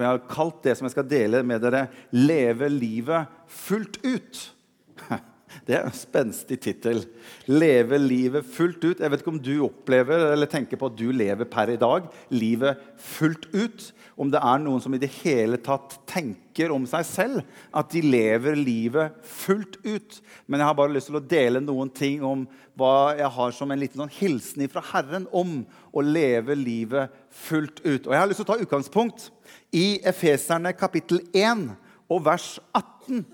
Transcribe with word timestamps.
For 0.00 0.06
jeg 0.06 0.16
har 0.16 0.30
kalt 0.32 0.62
det 0.64 0.72
som 0.78 0.86
jeg 0.88 0.94
skal 0.94 1.08
dele 1.10 1.42
med 1.44 1.60
dere, 1.60 1.82
'Leve 2.16 2.70
livet 2.72 3.28
fullt 3.52 3.98
ut'. 4.00 4.38
Det 5.66 5.76
er 5.76 5.86
en 5.86 5.94
spenstig 5.94 6.60
tittel. 6.62 7.04
'Leve 7.46 7.98
livet 7.98 8.46
fullt 8.46 8.84
ut'. 8.84 9.00
Jeg 9.00 9.10
vet 9.10 9.22
ikke 9.22 9.32
om 9.34 9.42
du 9.42 9.54
opplever 9.66 10.32
eller 10.32 10.46
tenker 10.46 10.78
på 10.78 10.86
at 10.90 10.98
du 10.98 11.10
lever 11.10 11.44
per 11.44 11.70
i 11.70 11.80
dag 11.80 12.06
livet 12.30 12.78
fullt 12.98 13.48
ut. 13.54 13.92
Om 14.20 14.30
det 14.30 14.40
er 14.42 14.58
noen 14.60 14.82
som 14.84 14.94
i 14.94 15.00
det 15.00 15.10
hele 15.22 15.56
tatt 15.56 15.96
tenker 16.10 16.72
om 16.74 16.84
seg 16.88 17.06
selv 17.08 17.42
at 17.72 17.90
de 17.92 18.02
lever 18.04 18.58
livet 18.58 19.16
fullt 19.24 19.78
ut. 19.84 20.20
Men 20.46 20.60
jeg 20.60 20.68
har 20.68 20.76
bare 20.76 20.92
lyst 20.92 21.08
til 21.08 21.20
å 21.20 21.24
dele 21.24 21.62
noen 21.64 21.90
ting 21.90 22.24
om 22.26 22.46
hva 22.76 23.16
jeg 23.16 23.30
har 23.36 23.54
som 23.56 23.70
en 23.70 23.80
liten 23.80 24.00
sånn 24.00 24.12
hilsen 24.20 24.68
fra 24.72 24.82
Herren 24.92 25.26
om 25.32 25.62
å 25.92 26.04
leve 26.04 26.56
livet 26.58 27.12
fullt 27.30 27.80
ut. 27.84 28.06
Og 28.06 28.12
Jeg 28.12 28.20
har 28.20 28.28
lyst 28.28 28.42
til 28.42 28.48
å 28.48 28.52
ta 28.52 28.62
utgangspunkt 28.62 29.30
i 29.72 30.00
Efeserne 30.04 30.72
kapittel 30.76 31.22
1 31.32 31.70
og 32.10 32.24
vers 32.26 32.58
18. 32.74 33.24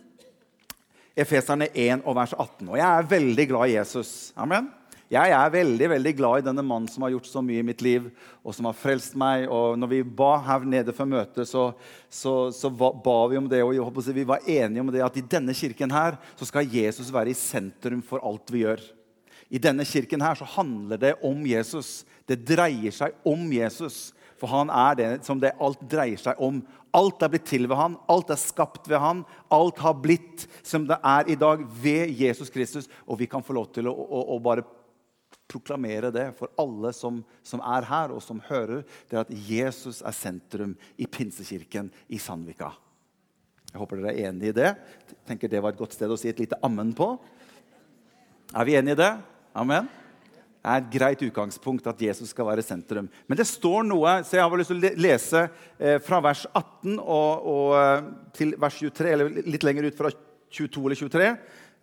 Efeserne 1.16 1.70
1 1.72 2.02
og 2.04 2.16
vers 2.18 2.34
18. 2.36 2.66
Og 2.68 2.76
jeg 2.76 2.86
er 2.86 3.06
veldig 3.08 3.46
glad 3.48 3.70
i 3.70 3.76
Jesus. 3.78 4.10
Amen. 4.36 4.68
Jeg 5.08 5.30
er 5.30 5.52
veldig 5.54 5.86
veldig 5.92 6.12
glad 6.18 6.40
i 6.40 6.44
denne 6.48 6.64
mannen 6.66 6.90
som 6.90 7.04
har 7.06 7.12
gjort 7.14 7.28
så 7.30 7.40
mye 7.44 7.62
i 7.62 7.64
mitt 7.64 7.80
liv, 7.84 8.08
og 8.42 8.52
som 8.52 8.66
har 8.66 8.76
frelst 8.76 9.14
meg. 9.16 9.46
Og 9.46 9.78
når 9.78 9.92
vi 9.94 10.00
ba 10.18 10.32
her 10.44 10.66
nede 10.66 10.92
før 10.92 11.08
møtet, 11.08 11.48
så, 11.48 11.70
så, 12.10 12.34
så 12.52 12.70
ba 12.74 13.16
vi 13.30 13.38
om 13.38 13.46
det, 13.48 13.62
og 13.64 13.72
vi 14.10 14.26
var 14.28 14.44
enige 14.44 14.82
om 14.82 14.90
det 14.92 15.04
at 15.06 15.16
i 15.16 15.24
denne 15.24 15.54
kirken 15.56 15.94
her 15.94 16.18
så 16.36 16.50
skal 16.50 16.68
Jesus 16.68 17.12
være 17.14 17.32
i 17.32 17.38
sentrum 17.38 18.02
for 18.04 18.20
alt 18.26 18.52
vi 18.52 18.66
gjør. 18.66 18.82
I 19.48 19.62
denne 19.62 19.86
kirken 19.86 20.20
her 20.20 20.34
så 20.36 20.44
handler 20.56 20.98
det 21.00 21.14
om 21.24 21.46
Jesus. 21.46 22.02
Det 22.26 22.42
dreier 22.44 22.92
seg 22.92 23.14
om 23.24 23.46
Jesus. 23.54 24.10
For 24.40 24.50
han 24.52 24.70
er 24.72 24.96
det 24.98 25.10
som 25.24 25.40
det 25.40 25.54
alt 25.62 25.80
dreier 25.88 26.20
seg 26.20 26.40
om. 26.42 26.60
Alt 26.96 27.24
er 27.24 27.32
blitt 27.32 27.46
til 27.48 27.68
ved 27.68 27.76
han, 27.76 27.96
alt 28.08 28.30
er 28.32 28.40
skapt 28.40 28.88
ved 28.88 29.00
han. 29.00 29.22
Alt 29.52 29.80
har 29.84 29.96
blitt 30.00 30.46
som 30.64 30.86
det 30.88 30.98
er 31.04 31.28
i 31.32 31.38
dag 31.40 31.62
ved 31.82 32.12
Jesus 32.16 32.52
Kristus. 32.52 32.90
Og 33.06 33.20
vi 33.20 33.28
kan 33.30 33.44
få 33.44 33.56
lov 33.56 33.70
til 33.76 33.88
å, 33.88 33.94
å, 33.94 34.22
å 34.36 34.40
bare 34.44 34.64
proklamere 35.46 36.10
det 36.10 36.30
for 36.38 36.50
alle 36.58 36.92
som, 36.96 37.20
som, 37.46 37.62
er 37.62 37.86
her 37.88 38.14
og 38.14 38.22
som 38.24 38.40
hører. 38.48 38.82
Det 39.08 39.16
er 39.16 39.24
at 39.24 39.36
Jesus 39.48 40.02
er 40.02 40.16
sentrum 40.16 40.74
i 40.98 41.08
Pinsekirken 41.08 41.92
i 42.08 42.20
Sandvika. 42.22 42.72
Jeg 43.72 43.80
håper 43.82 44.00
dere 44.00 44.14
er 44.14 44.30
enig 44.30 44.50
i 44.50 44.56
det. 44.56 44.72
Jeg 45.10 45.20
tenker 45.28 45.52
Det 45.52 45.62
var 45.62 45.74
et 45.74 45.80
godt 45.80 45.96
sted 45.96 46.10
å 46.10 46.18
si 46.18 46.30
et 46.32 46.40
lite 46.40 46.58
ammen 46.64 46.94
på. 46.96 47.12
Er 48.56 48.66
vi 48.68 48.76
enige 48.78 48.96
i 48.96 49.02
det? 49.04 49.14
Amen? 49.56 49.88
Er 50.66 50.82
et 50.82 50.90
greit 50.90 51.22
utgangspunkt 51.22 51.86
at 51.86 52.02
Jesus 52.02 52.32
skal 52.34 52.48
være 52.48 52.64
sentrum. 52.66 53.08
Men 53.28 53.38
det 53.38 53.46
står 53.48 53.86
noe, 53.86 54.18
så 54.26 54.38
jeg 54.38 54.44
har 54.44 54.60
lyst 54.60 54.72
til 54.72 54.82
å 54.82 54.92
lese 54.98 55.42
eh, 55.78 55.98
fra 56.02 56.20
vers 56.24 56.44
18 56.50 56.98
og, 56.98 57.46
og, 57.54 57.72
eh, 57.78 58.08
til 58.36 58.54
vers 58.60 58.78
23, 58.82 59.12
eller 59.14 59.42
litt 59.46 59.66
lenger 59.66 59.88
ut 59.88 59.98
fra 59.98 60.12
22 60.58 60.84
eller 60.88 61.00
23. 61.02 61.30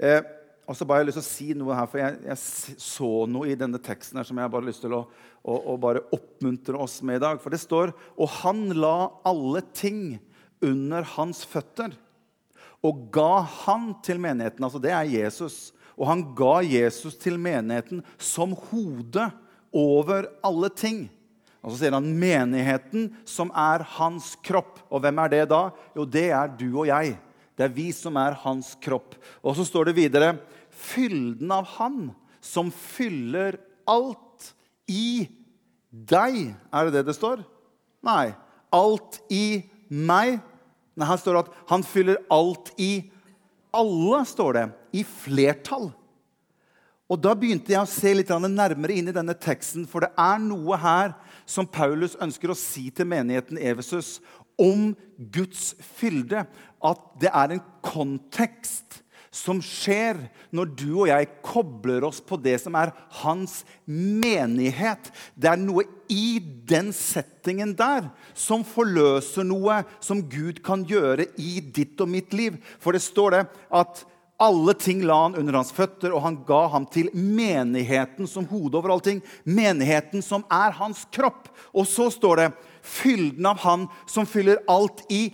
Eh, 0.03 0.19
og 0.63 0.77
så 0.79 0.87
bare 0.87 1.03
jeg 1.03 1.09
lyst 1.11 1.19
til 1.19 1.25
å 1.25 1.29
si 1.29 1.47
noe 1.59 1.75
her, 1.75 1.87
for 1.91 1.99
jeg, 1.99 2.19
jeg, 2.27 2.77
så 2.79 3.11
noe 3.27 3.49
i 3.51 3.57
denne 3.59 3.81
teksten 3.83 4.19
her 4.19 4.27
som 4.27 4.39
jeg 4.39 4.51
bare 4.51 4.63
har 4.63 4.69
lyst 4.69 4.83
til 4.85 4.95
å, 4.95 5.01
å, 5.43 5.57
å, 5.73 5.75
bare 5.79 6.05
oppmuntre 6.15 6.79
oss 6.79 7.01
med 7.03 7.19
i 7.19 7.23
dag. 7.23 7.41
For 7.43 7.51
det 7.51 7.59
står 7.63 7.91
Og 8.15 8.31
han 8.43 8.69
la 8.77 9.11
alle 9.27 9.63
ting 9.75 10.21
under 10.63 11.03
hans 11.17 11.43
føtter 11.47 11.97
og 12.83 13.05
ga 13.15 13.43
han 13.63 13.93
til 14.03 14.19
menigheten. 14.19 14.63
Altså 14.63 14.79
det 14.83 14.91
er 14.91 15.07
Jesus 15.07 15.71
og 15.97 16.07
han 16.09 16.23
ga 16.37 16.61
Jesus 16.65 17.17
til 17.19 17.37
menigheten 17.41 18.01
som 18.17 18.55
hode 18.71 19.27
over 19.73 20.29
alle 20.45 20.69
ting. 20.73 21.05
Og 21.63 21.71
så 21.71 21.79
sier 21.79 21.95
han 21.95 22.09
menigheten 22.19 23.11
som 23.29 23.51
er 23.55 23.85
hans 23.95 24.33
kropp. 24.43 24.81
Og 24.91 25.03
hvem 25.03 25.21
er 25.23 25.31
det 25.31 25.43
da? 25.53 25.67
Jo, 25.95 26.03
det 26.05 26.27
er 26.35 26.51
du 26.59 26.67
og 26.73 26.89
jeg. 26.89 27.15
Det 27.55 27.67
er 27.67 27.75
vi 27.75 27.87
som 27.95 28.17
er 28.19 28.35
hans 28.43 28.73
kropp. 28.83 29.15
Og 29.45 29.55
så 29.55 29.65
står 29.67 29.89
det 29.89 29.99
videre 30.01 30.33
fylden 30.73 31.53
av 31.53 31.69
han 31.77 32.09
som 32.43 32.71
fyller 32.73 33.59
alt 33.87 34.51
i 34.91 35.29
deg. 35.89 36.51
Er 36.73 36.89
det 36.89 36.97
det 36.97 37.05
det 37.11 37.15
står? 37.15 37.45
Nei. 38.03 38.33
Alt 38.73 39.21
i 39.31 39.63
meg. 39.87 40.41
Nei, 40.93 41.07
Her 41.07 41.21
står 41.21 41.37
det 41.37 41.45
at 41.45 41.55
han 41.71 41.85
fyller 41.87 42.19
alt 42.33 42.73
i 42.81 42.91
alle, 43.73 44.23
står 44.29 44.57
det 44.57 44.65
i 44.99 45.03
flertall. 45.07 45.91
Og 47.11 47.19
Da 47.21 47.33
begynte 47.37 47.73
jeg 47.73 47.83
å 47.83 47.89
se 47.89 48.13
litt 48.15 48.31
nærmere 48.31 48.95
inn 48.95 49.09
i 49.11 49.15
denne 49.15 49.35
teksten, 49.35 49.85
for 49.85 50.05
det 50.05 50.13
er 50.17 50.39
noe 50.41 50.77
her 50.79 51.13
som 51.45 51.67
Paulus 51.67 52.15
ønsker 52.21 52.49
å 52.49 52.57
si 52.57 52.89
til 52.89 53.05
menigheten 53.05 53.59
Evesus 53.59 54.19
om 54.57 54.93
Guds 55.17 55.73
fylde. 55.97 56.45
At 56.83 57.03
det 57.21 57.29
er 57.29 57.53
en 57.53 57.63
kontekst 57.85 59.03
som 59.33 59.57
skjer 59.65 60.19
når 60.53 60.71
du 60.77 60.89
og 60.91 61.07
jeg 61.09 61.29
kobler 61.45 62.05
oss 62.05 62.21
på 62.21 62.37
det 62.37 62.59
som 62.61 62.77
er 62.77 62.93
hans 63.23 63.63
menighet. 63.89 65.09
Det 65.33 65.49
er 65.49 65.59
noe 65.59 65.87
i 66.11 66.37
den 66.69 66.91
settingen 66.93 67.73
der 67.77 68.11
som 68.37 68.65
forløser 68.67 69.47
noe 69.47 69.81
som 70.03 70.21
Gud 70.29 70.61
kan 70.65 70.85
gjøre 70.85 71.25
i 71.41 71.57
ditt 71.65 71.99
og 72.03 72.11
mitt 72.13 72.35
liv. 72.37 72.59
For 72.77 72.93
det 72.93 73.01
står 73.01 73.37
det 73.37 73.45
at 73.73 74.05
alle 74.43 74.73
ting 74.77 75.03
la 75.07 75.17
han 75.21 75.37
under 75.39 75.55
hans 75.59 75.71
føtter, 75.73 76.11
og 76.11 76.23
han 76.25 76.39
ga 76.47 76.65
ham 76.73 76.85
til 76.89 77.09
menigheten 77.13 78.27
som 78.29 78.47
hode 78.49 78.77
over 78.79 78.95
allting. 78.95 79.21
Menigheten 79.45 80.23
som 80.25 80.43
er 80.51 80.73
hans 80.77 81.05
kropp. 81.13 81.49
Og 81.71 81.87
så 81.89 82.09
står 82.11 82.41
det 82.41 82.49
fylden 82.83 83.47
av 83.47 83.61
han 83.63 83.87
som 84.09 84.27
fyller 84.29 84.61
alt 84.69 85.05
i 85.13 85.25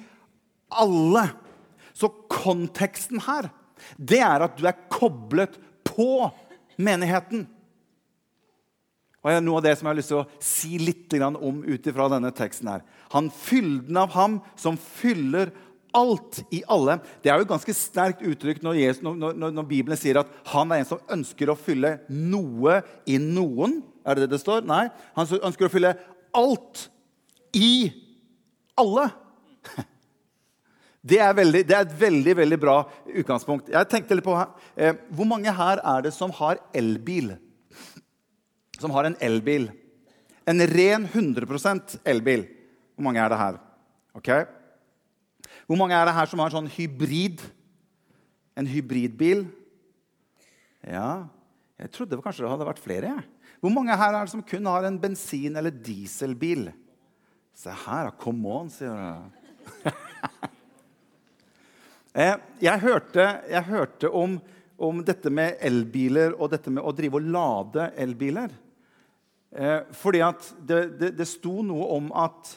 alle. 0.69 1.25
Så 1.95 2.11
konteksten 2.31 3.23
her, 3.25 3.49
det 3.97 4.21
er 4.25 4.45
at 4.45 4.57
du 4.59 4.67
er 4.67 4.77
koblet 4.91 5.57
på 5.87 6.29
menigheten. 6.79 7.47
Og 9.19 9.31
er 9.31 9.41
noe 9.43 9.59
av 9.59 9.65
det 9.65 9.73
som 9.75 9.87
jeg 9.87 9.91
har 9.91 9.99
lyst 9.99 10.13
til 10.13 10.21
å 10.21 10.27
si 10.43 10.77
litt 10.79 11.15
om 11.19 11.63
ut 11.65 11.87
ifra 11.91 12.07
denne 12.11 12.31
teksten. 12.31 12.69
her. 12.69 12.85
Han 13.11 13.29
fylden 13.29 13.97
av 13.97 14.13
ham 14.15 14.39
som 14.55 14.77
fyller 14.77 15.51
alt 15.91 16.43
i 16.53 16.61
alle. 16.67 16.99
Det 17.21 17.31
er 17.31 17.39
jo 17.39 17.47
et 17.47 17.51
ganske 17.51 17.73
sterkt 17.75 18.21
uttrykk 18.21 18.61
når, 18.63 18.79
Jesus, 18.79 19.03
når, 19.03 19.33
når, 19.33 19.51
når, 19.57 19.67
Bibelen 19.67 19.97
sier 19.97 20.21
at 20.21 20.31
han 20.53 20.71
er 20.71 20.83
en 20.83 20.89
som 20.89 21.01
ønsker 21.11 21.49
å 21.49 21.57
fylle 21.57 21.97
noe 22.09 22.81
i 23.09 23.17
noen. 23.21 23.81
Er 24.05 24.15
det 24.15 24.27
det 24.27 24.37
det 24.37 24.43
står? 24.43 24.63
Nei. 24.69 24.85
Han 25.17 25.39
ønsker 25.41 25.67
å 25.67 25.73
fylle 25.73 25.95
alt 26.37 26.87
i 27.57 27.89
alle. 28.79 29.09
Det 30.99 31.19
er, 31.23 31.31
veldig, 31.31 31.61
det 31.63 31.75
er 31.75 31.85
et 31.85 31.93
veldig 31.95 32.33
veldig 32.41 32.57
bra 32.59 32.77
utgangspunkt. 33.21 33.69
Jeg 33.71 33.87
tenkte 33.87 34.17
litt 34.17 34.25
på 34.25 34.35
eh, 34.75 34.97
Hvor 35.15 35.27
mange 35.29 35.53
her 35.55 35.79
er 35.79 36.03
det 36.03 36.11
som 36.11 36.33
har 36.35 36.59
elbil? 36.75 37.37
Som 38.79 38.91
har 38.95 39.07
en 39.07 39.15
elbil? 39.23 39.69
En 40.49 40.59
ren 40.67 41.05
100% 41.07 41.99
elbil. 42.03 42.43
Hvor 42.95 43.07
mange 43.07 43.23
er 43.23 43.31
det 43.31 43.39
her? 43.39 43.61
Ok? 44.17 44.29
Hvor 45.69 45.79
mange 45.79 45.95
er 45.95 46.09
det 46.09 46.17
her 46.17 46.27
som 46.27 46.41
har 46.43 46.51
en 46.51 46.57
sånn 46.57 46.71
hybrid? 46.75 47.43
En 48.59 48.67
hybridbil? 48.67 49.45
Ja, 50.83 51.29
jeg 51.79 51.91
trodde 51.95 52.19
kanskje 52.19 52.43
det 52.43 52.51
hadde 52.51 52.67
vært 52.67 52.83
flere. 52.83 53.15
Hvor 53.63 53.71
mange 53.71 53.95
her 53.95 54.15
er 54.15 54.25
det 54.25 54.33
som 54.33 54.43
kun 54.43 54.67
har 54.67 54.87
en 54.87 54.99
bensin- 54.99 55.55
eller 55.59 55.71
dieselbil? 55.71 56.69
Se 57.55 57.71
her, 57.85 58.11
come 58.19 58.51
on, 58.51 58.71
sier 58.71 58.95
du. 58.95 59.91
Eh, 62.13 62.35
jeg, 62.63 62.81
hørte, 62.81 63.25
jeg 63.49 63.67
hørte 63.69 64.09
om, 64.09 64.39
om, 64.81 65.03
dette 65.05 65.29
med 65.33 65.59
elbiler 65.61 66.33
og 66.37 66.49
dette 66.53 66.73
med 66.73 66.83
å 66.83 66.93
drive 66.95 67.19
og 67.19 67.29
lade 67.35 67.91
elbiler. 68.01 68.53
Eh, 69.53 69.81
fordi 69.97 70.23
at 70.25 70.49
det, 70.57 70.81
det, 70.99 71.11
det 71.19 71.27
sto 71.29 71.59
noe 71.65 71.89
om 71.97 72.09
at 72.17 72.55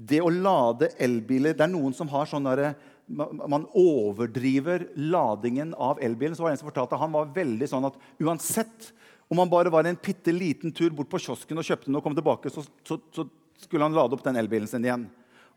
det 0.00 0.22
å 0.24 0.30
lade 0.32 0.88
elbiler 1.02 1.52
Det 1.52 1.64
er 1.66 1.72
noen 1.74 1.92
som 1.92 2.08
har 2.08 2.28
sånn 2.30 2.46
derre 2.46 2.70
man 3.10 3.66
overdriver 3.74 4.86
ladingen 4.94 5.74
av 5.74 5.98
elbilen. 6.02 6.36
Så 6.36 6.44
var 6.44 6.52
det 6.52 6.60
en 6.60 6.62
som 6.62 6.70
fortalte 6.70 6.94
at 6.94 7.02
Han 7.02 7.14
var 7.14 7.32
veldig 7.34 7.66
sånn 7.68 7.88
at 7.88 7.96
uansett 8.22 8.92
om 9.30 9.38
han 9.38 9.50
bare 9.50 9.70
var 9.70 9.86
en 9.86 9.98
bitte 10.02 10.32
liten 10.34 10.72
tur 10.74 10.90
bort 10.90 11.10
på 11.10 11.18
kiosken 11.22 11.58
og 11.58 11.66
kjøpte 11.66 11.86
den 11.86 11.98
og 11.98 12.02
kom 12.02 12.16
tilbake, 12.18 12.50
så, 12.50 12.64
så, 12.86 12.96
så, 13.14 13.26
skulle 13.60 13.86
han 13.86 13.94
lade 13.94 14.16
opp 14.16 14.24
den 14.24 14.38
elbilen 14.40 14.66
sin 14.66 14.82
igjen. 14.86 15.04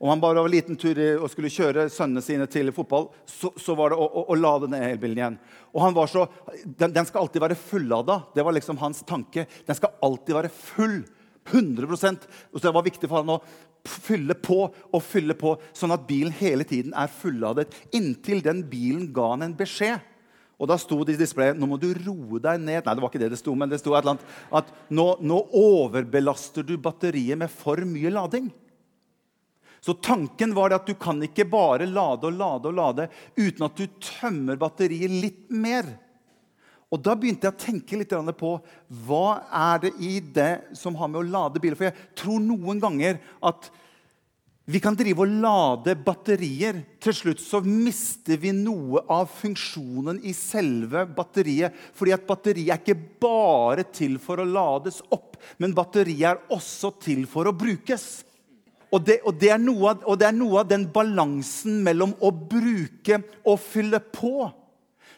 Om 0.04 0.10
han 0.10 0.20
bare 0.20 0.42
var 0.42 0.50
en 0.50 0.52
liten 0.52 0.76
tur 0.76 0.98
og 1.24 1.30
skulle 1.32 1.48
kjøre 1.48 1.86
sønnene 1.88 2.20
sine 2.20 2.44
til 2.52 2.74
fotball, 2.76 3.06
så, 3.24 3.54
så 3.56 3.72
var 3.80 3.94
det 3.94 4.00
å, 4.04 4.04
å, 4.04 4.24
å, 4.34 4.36
lade 4.36 4.68
den 4.68 4.82
elbilen 4.82 5.20
igjen. 5.22 5.38
Og 5.72 5.80
han 5.80 5.94
var 5.96 6.10
så, 6.12 6.26
den, 6.66 6.92
den 6.92 7.08
skal 7.08 7.22
alltid 7.22 7.40
være 7.46 7.56
fullada. 7.56 8.18
Det 8.36 8.44
var 8.44 8.52
liksom 8.58 8.82
hans 8.82 9.00
tanke. 9.08 9.46
Den 9.64 9.78
skal 9.80 9.94
alltid 10.04 10.36
være 10.36 10.52
full. 10.52 10.98
100% 11.48 12.28
Og 12.52 12.60
så 12.60 12.64
Det 12.64 12.74
var 12.76 12.86
viktig 12.86 13.08
for 13.08 13.20
han 13.20 13.32
å 13.34 13.40
fylle 13.84 14.36
på 14.36 14.58
og 14.68 15.02
fylle 15.04 15.36
på, 15.36 15.58
sånn 15.76 15.92
at 15.96 16.04
bilen 16.08 16.36
hele 16.36 16.64
tiden 16.68 16.92
er 17.00 17.12
fulladet. 17.12 17.72
Inntil 17.96 18.44
den 18.44 18.62
bilen 18.72 19.10
ga 19.16 19.30
han 19.34 19.48
en 19.48 19.56
beskjed. 19.56 20.04
Og 20.60 20.68
da 20.68 20.78
sto 20.80 21.00
det 21.04 21.16
i 21.16 21.20
displayet 21.20 21.60
nå 21.60 21.68
må 21.68 21.80
du 21.80 21.90
roe 21.96 22.44
deg 22.44 22.60
ned. 22.60 22.84
Nei, 22.84 22.92
det 22.92 23.04
var 23.04 23.12
ikke 23.12 23.24
det 23.24 23.32
det 23.34 23.40
sto, 23.40 23.56
men 23.56 23.72
det 23.72 23.80
sto 23.80 23.96
et 23.96 24.04
eller 24.04 24.18
annet, 24.18 24.28
at 24.60 24.76
nå, 24.92 25.08
nå 25.24 25.40
overbelaster 25.64 26.68
du 26.68 26.76
batteriet 26.76 27.40
med 27.40 27.52
for 27.52 27.80
mye 27.88 28.12
lading. 28.12 28.52
Så 29.84 29.94
tanken 30.00 30.54
var 30.56 30.72
at 30.72 30.88
du 30.88 30.94
kan 30.96 31.20
ikke 31.26 31.44
bare 31.52 31.90
lade 31.90 32.30
og 32.30 32.38
lade 32.40 32.70
og 32.70 32.78
lade 32.78 33.10
uten 33.36 33.66
at 33.68 33.76
du 33.76 33.84
tømmer 34.00 34.60
batteriet 34.62 35.12
litt 35.12 35.52
mer. 35.52 35.90
Og 36.94 37.02
Da 37.04 37.16
begynte 37.18 37.50
jeg 37.50 37.56
å 37.56 37.64
tenke 37.66 37.98
litt 38.00 38.14
på 38.40 38.52
hva 39.04 39.28
er 39.50 39.84
det 39.84 39.94
i 40.00 40.20
det 40.22 40.78
som 40.78 40.96
har 40.96 41.10
med 41.10 41.24
å 41.24 41.32
lade 41.36 41.60
biler 41.60 41.76
For 41.76 41.90
jeg 41.90 42.12
tror 42.16 42.40
noen 42.40 42.80
ganger 42.80 43.18
at 43.42 43.72
vi 44.64 44.80
kan 44.80 44.96
drive 44.96 45.26
og 45.26 45.32
lade 45.44 45.98
batterier. 46.00 46.78
Til 47.04 47.16
slutt 47.18 47.42
så 47.44 47.60
mister 47.66 48.40
vi 48.40 48.54
noe 48.56 49.02
av 49.12 49.28
funksjonen 49.28 50.22
i 50.24 50.32
selve 50.38 51.04
batteriet. 51.18 51.76
Fordi 51.92 52.14
at 52.16 52.24
batteriet 52.30 52.72
er 52.72 52.80
ikke 52.80 53.20
bare 53.20 53.84
til 53.92 54.16
for 54.24 54.40
å 54.40 54.48
lades 54.48 55.02
opp, 55.12 55.36
men 55.60 55.76
batteriet 55.76 56.30
er 56.30 56.56
også 56.56 56.94
til 57.04 57.26
for 57.28 57.52
å 57.52 57.58
brukes. 57.58 58.24
Og 58.94 59.02
det, 59.02 59.20
og, 59.26 59.38
det 59.42 59.50
av, 59.54 60.04
og 60.06 60.18
det, 60.20 60.28
er 60.28 60.36
noe 60.38 60.60
av, 60.62 60.68
den 60.70 60.86
balansen 60.94 61.80
mellom 61.86 62.14
å 62.22 62.30
bruke 62.30 63.24
og 63.42 63.58
fylle 63.62 64.00
på 64.14 64.52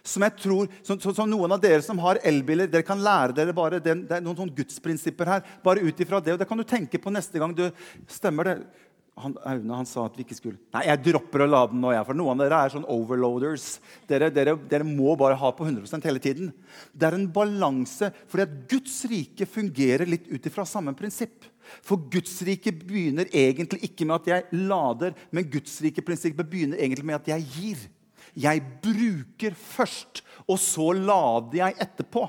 som 0.05 0.21
jeg 0.21 0.35
tror, 0.37 0.69
som, 0.85 0.99
som 1.01 1.29
Noen 1.29 1.55
av 1.55 1.61
dere 1.63 1.81
som 1.81 1.97
har 2.03 2.19
elbiler, 2.29 2.69
dere 2.69 2.85
kan 2.85 3.01
lære 3.01 3.33
dere 3.39 3.55
bare 3.57 3.79
det, 3.81 3.95
det 4.05 4.19
er 4.19 4.23
noen 4.23 4.37
sånne 4.37 4.53
gudsprinsipper 4.53 5.31
her. 5.31 5.47
bare 5.65 5.81
ut 5.81 6.01
ifra 6.01 6.19
det, 6.21 6.35
og 6.35 6.39
Det 6.39 6.47
kan 6.47 6.61
du 6.61 6.63
tenke 6.67 7.01
på 7.01 7.13
neste 7.13 7.41
gang 7.41 7.55
du 7.57 7.65
stemmer 8.07 8.51
det. 8.51 8.55
Han, 9.15 9.31
Aune 9.47 9.77
han 9.79 9.87
sa 9.87 10.03
at 10.09 10.17
vi 10.17 10.25
ikke 10.25 10.35
skulle 10.35 10.59
Nei, 10.75 10.81
jeg 10.89 10.99
dropper 11.05 11.45
å 11.45 11.47
lade 11.47 11.71
den 11.71 11.79
nå. 11.85 11.93
For 12.03 12.17
Noen 12.17 12.35
av 12.35 12.49
dere 12.49 12.57
er 12.65 12.73
sånn 12.73 12.87
overloaders. 12.91 13.77
Dere, 14.09 14.27
dere, 14.33 14.57
dere 14.67 14.87
må 14.87 15.13
bare 15.19 15.37
ha 15.39 15.51
på 15.55 15.63
100% 15.63 16.07
hele 16.09 16.19
tiden. 16.19 16.51
Det 16.91 17.07
er 17.07 17.15
en 17.15 17.29
balanse, 17.31 18.11
fordi 18.27 18.43
at 18.43 18.57
Guds 18.73 18.97
rike 19.07 19.47
fungerer 19.47 20.09
litt 20.09 20.27
ut 20.27 20.49
ifra 20.51 20.67
samme 20.67 20.91
prinsipp. 20.99 21.47
For 21.85 22.01
Guds 22.11 22.35
rike 22.45 22.75
begynner 22.75 23.31
egentlig 23.31 23.85
ikke 23.87 24.07
med 24.07 24.19
at 24.19 24.31
jeg 24.33 24.65
lader, 24.67 25.15
men 25.31 25.47
Guds 25.49 25.79
rike 25.85 26.03
prinsippet 26.05 26.51
begynner 26.51 26.81
egentlig 26.83 27.07
med 27.07 27.21
at 27.21 27.31
jeg 27.31 27.47
gir. 27.55 27.85
Jeg 28.35 28.63
bruker 28.83 29.55
først, 29.55 30.25
og 30.43 30.59
så 30.59 30.91
lader 30.91 31.61
jeg 31.61 31.79
etterpå. 31.87 32.27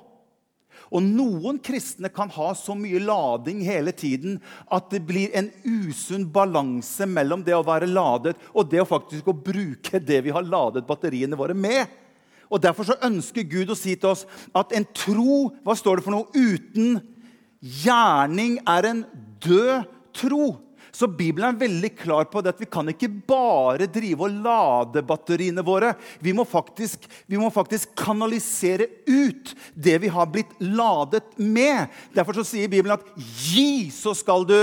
Og 0.94 1.02
Noen 1.02 1.58
kristne 1.62 2.10
kan 2.14 2.30
ha 2.30 2.52
så 2.54 2.76
mye 2.78 3.00
lading 3.02 3.62
hele 3.66 3.94
tiden 3.96 4.38
at 4.72 4.90
det 4.92 5.02
blir 5.08 5.34
en 5.36 5.50
usunn 5.64 6.28
balanse 6.32 7.08
mellom 7.10 7.42
det 7.46 7.56
å 7.56 7.64
være 7.66 7.88
ladet 7.90 8.36
og 8.52 8.70
det 8.70 8.82
å 8.84 8.88
faktisk 8.88 9.30
å 9.30 9.36
bruke 9.36 9.98
det 9.98 10.22
vi 10.26 10.34
har 10.34 10.46
ladet 10.46 10.86
batteriene 10.86 11.38
våre 11.38 11.56
med. 11.58 11.86
Og 12.46 12.62
Derfor 12.62 12.86
så 12.86 12.98
ønsker 13.02 13.48
Gud 13.50 13.72
å 13.74 13.78
si 13.78 13.96
til 13.98 14.12
oss 14.12 14.24
at 14.54 14.74
en 14.76 14.86
tro 14.94 15.48
hva 15.66 15.74
står 15.74 15.98
det 15.98 16.06
for 16.06 16.14
noe, 16.14 16.30
uten 16.30 17.00
gjerning 17.60 18.60
er 18.68 18.90
en 18.92 19.02
død 19.42 19.90
tro. 20.16 20.54
Så 20.96 21.08
Bibelen 21.12 21.50
er 21.50 21.60
veldig 21.60 21.90
klar 21.98 22.24
på 22.32 22.40
det 22.40 22.54
at 22.54 22.60
vi 22.62 22.68
kan 22.72 22.88
ikke 22.88 23.10
bare 23.28 23.88
drive 23.92 24.24
og 24.24 24.38
lade 24.46 25.02
batteriene 25.04 25.64
våre. 25.66 25.90
Vi 26.24 26.32
må, 26.32 26.46
faktisk, 26.48 27.04
vi 27.28 27.36
må 27.40 27.50
faktisk 27.52 27.92
kanalisere 28.00 28.88
ut 29.04 29.52
det 29.74 29.98
vi 30.06 30.12
har 30.12 30.30
blitt 30.32 30.54
ladet 30.64 31.26
med. 31.36 31.92
Derfor 32.16 32.40
sier 32.40 32.72
Bibelen 32.72 32.96
at 32.96 33.04
'gi, 33.16 33.90
så 33.92 34.16
skal 34.16 34.48
du 34.48 34.56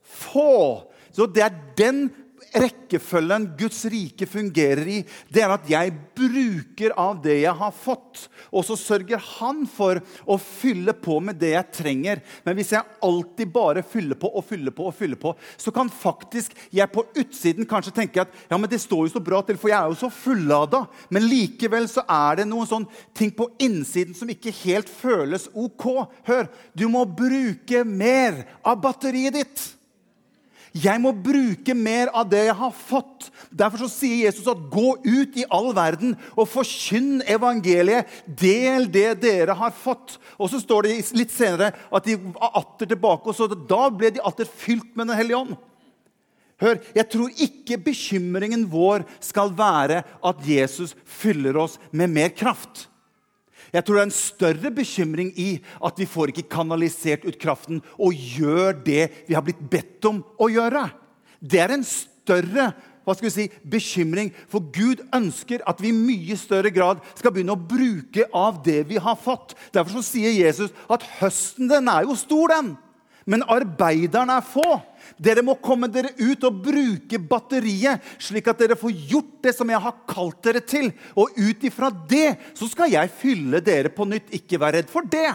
få'. 0.00 0.88
Så 1.12 1.26
Det 1.26 1.42
er 1.44 1.60
den 1.76 2.08
rekkefølgen 2.54 3.50
Guds 3.58 3.82
rike 3.90 4.26
fungerer 4.28 4.88
i, 4.88 4.98
det 5.28 5.42
er 5.44 5.52
at 5.54 5.68
jeg 5.70 5.92
bruker 6.16 6.94
av 6.98 7.20
det 7.24 7.40
jeg 7.42 7.54
har 7.60 7.74
fått. 7.74 8.24
Og 8.48 8.64
så 8.66 8.76
sørger 8.78 9.20
han 9.38 9.64
for 9.70 10.00
å 10.24 10.38
fylle 10.40 10.94
på 10.96 11.18
med 11.24 11.38
det 11.40 11.52
jeg 11.54 11.74
trenger. 11.80 12.22
Men 12.46 12.58
hvis 12.58 12.72
jeg 12.74 12.98
alltid 13.04 13.52
bare 13.54 13.84
fyller 13.86 14.18
på 14.18 14.30
og 14.32 14.46
fyller 14.48 14.74
på, 14.74 14.88
og 14.88 14.96
fyller 14.96 15.20
på, 15.20 15.34
så 15.60 15.74
kan 15.74 15.92
faktisk 15.92 16.56
jeg 16.74 16.90
på 16.94 17.04
utsiden 17.18 17.68
kanskje 17.68 17.94
tenke 18.00 18.24
at 18.24 18.34
ja, 18.48 18.56
men 18.56 18.70
det 18.70 18.80
står 18.82 19.06
jo 19.06 19.14
så 19.16 19.24
bra 19.24 19.42
til, 19.46 19.60
for 19.60 19.72
jeg 19.72 19.78
er 19.78 19.92
jo 19.92 20.00
så 20.02 20.12
fullada. 20.12 20.84
Men 21.14 21.28
likevel 21.28 21.88
så 21.90 22.04
er 22.04 22.40
det 22.40 22.48
noen 22.50 22.68
sånn 22.68 22.88
ting 23.16 23.32
på 23.34 23.50
innsiden 23.62 24.16
som 24.16 24.30
ikke 24.32 24.54
helt 24.64 24.90
føles 24.90 25.48
ok. 25.54 25.88
Hør, 26.28 26.48
du 26.72 26.88
må 26.90 27.04
bruke 27.08 27.84
mer 27.84 28.44
av 28.66 28.80
batteriet 28.82 29.36
ditt. 29.36 29.66
Jeg 30.76 31.00
må 31.00 31.14
bruke 31.16 31.74
mer 31.76 32.10
av 32.16 32.28
det 32.28 32.44
jeg 32.48 32.56
har 32.58 32.74
fått. 32.76 33.28
Derfor 33.50 33.84
så 33.84 33.88
sier 33.92 34.26
Jesus 34.26 34.48
at 34.50 34.66
gå 34.72 34.96
ut 35.04 35.38
i 35.40 35.46
all 35.54 35.70
verden 35.76 36.16
og 36.34 36.50
forkynn 36.52 37.22
evangeliet. 37.28 38.10
Del 38.26 38.88
det 38.92 39.20
dere 39.22 39.56
har 39.56 39.72
fått. 39.74 40.18
Og 40.36 40.52
så 40.52 40.60
står 40.62 40.88
det 40.88 40.98
litt 41.16 41.32
senere 41.34 41.72
at 41.72 42.08
de 42.08 42.18
atter 42.50 42.92
tilbake, 42.92 43.28
og 43.28 43.36
så 43.36 43.48
da 43.48 43.88
ble 43.90 44.12
de 44.14 44.24
atter 44.24 44.48
fylt 44.48 44.92
med 44.94 45.08
Den 45.08 45.18
hellige 45.18 45.40
ånd. 45.40 45.56
Hør, 46.58 46.80
Jeg 46.94 47.06
tror 47.08 47.30
ikke 47.38 47.78
bekymringen 47.78 48.66
vår 48.70 49.04
skal 49.22 49.52
være 49.54 50.02
at 50.02 50.40
Jesus 50.42 50.96
fyller 51.06 51.56
oss 51.56 51.78
med 51.92 52.10
mer 52.10 52.32
kraft. 52.34 52.88
Jeg 53.72 53.84
tror 53.84 53.98
det 53.98 54.02
er 54.02 54.08
en 54.08 54.18
større 54.18 54.70
bekymring 54.74 55.32
i 55.36 55.48
at 55.84 55.98
vi 56.00 56.08
får 56.08 56.32
ikke 56.32 56.48
kanalisert 56.52 57.26
ut 57.28 57.40
kraften 57.40 57.82
og 57.96 58.16
gjør 58.16 58.78
det 58.86 59.02
vi 59.28 59.36
har 59.36 59.44
blitt 59.44 59.60
bedt 59.70 60.08
om 60.08 60.22
å 60.40 60.48
gjøre. 60.52 60.86
Det 61.40 61.60
er 61.62 61.76
en 61.76 61.86
større 61.86 62.72
hva 63.08 63.14
skal 63.16 63.24
vi 63.24 63.32
si, 63.32 63.44
bekymring, 63.64 64.28
for 64.52 64.60
Gud 64.68 65.00
ønsker 65.16 65.62
at 65.64 65.78
vi 65.80 65.88
i 65.88 65.96
mye 65.96 66.34
større 66.36 66.68
grad 66.68 67.00
skal 67.16 67.32
begynne 67.32 67.54
å 67.56 67.62
bruke 67.70 68.26
av 68.36 68.58
det 68.66 68.82
vi 68.90 68.98
har 69.00 69.16
fått. 69.16 69.54
Derfor 69.72 70.04
sier 70.04 70.34
Jesus 70.36 70.74
at 70.92 71.06
høsten 71.16 71.70
den 71.72 71.88
er 71.88 72.04
jo 72.04 72.18
stor, 72.20 72.52
den. 72.52 72.74
Men 73.28 73.44
arbeiderne 73.44 74.38
er 74.40 74.46
få. 74.46 74.78
Dere 75.20 75.42
må 75.44 75.58
komme 75.60 75.90
dere 75.92 76.14
ut 76.16 76.44
og 76.48 76.62
bruke 76.64 77.20
batteriet, 77.20 78.04
slik 78.22 78.48
at 78.48 78.62
dere 78.62 78.78
får 78.78 78.94
gjort 79.10 79.34
det 79.44 79.52
som 79.56 79.68
jeg 79.68 79.82
har 79.84 79.98
kalt 80.08 80.40
dere 80.46 80.62
til. 80.64 80.88
Og 81.12 81.36
ut 81.36 81.66
ifra 81.68 81.90
det 82.10 82.38
så 82.56 82.68
skal 82.70 82.94
jeg 82.94 83.12
fylle 83.20 83.60
dere 83.64 83.92
på 83.92 84.08
nytt. 84.08 84.32
Ikke 84.40 84.60
vær 84.60 84.78
redd 84.78 84.88
for 84.92 85.04
det. 85.04 85.30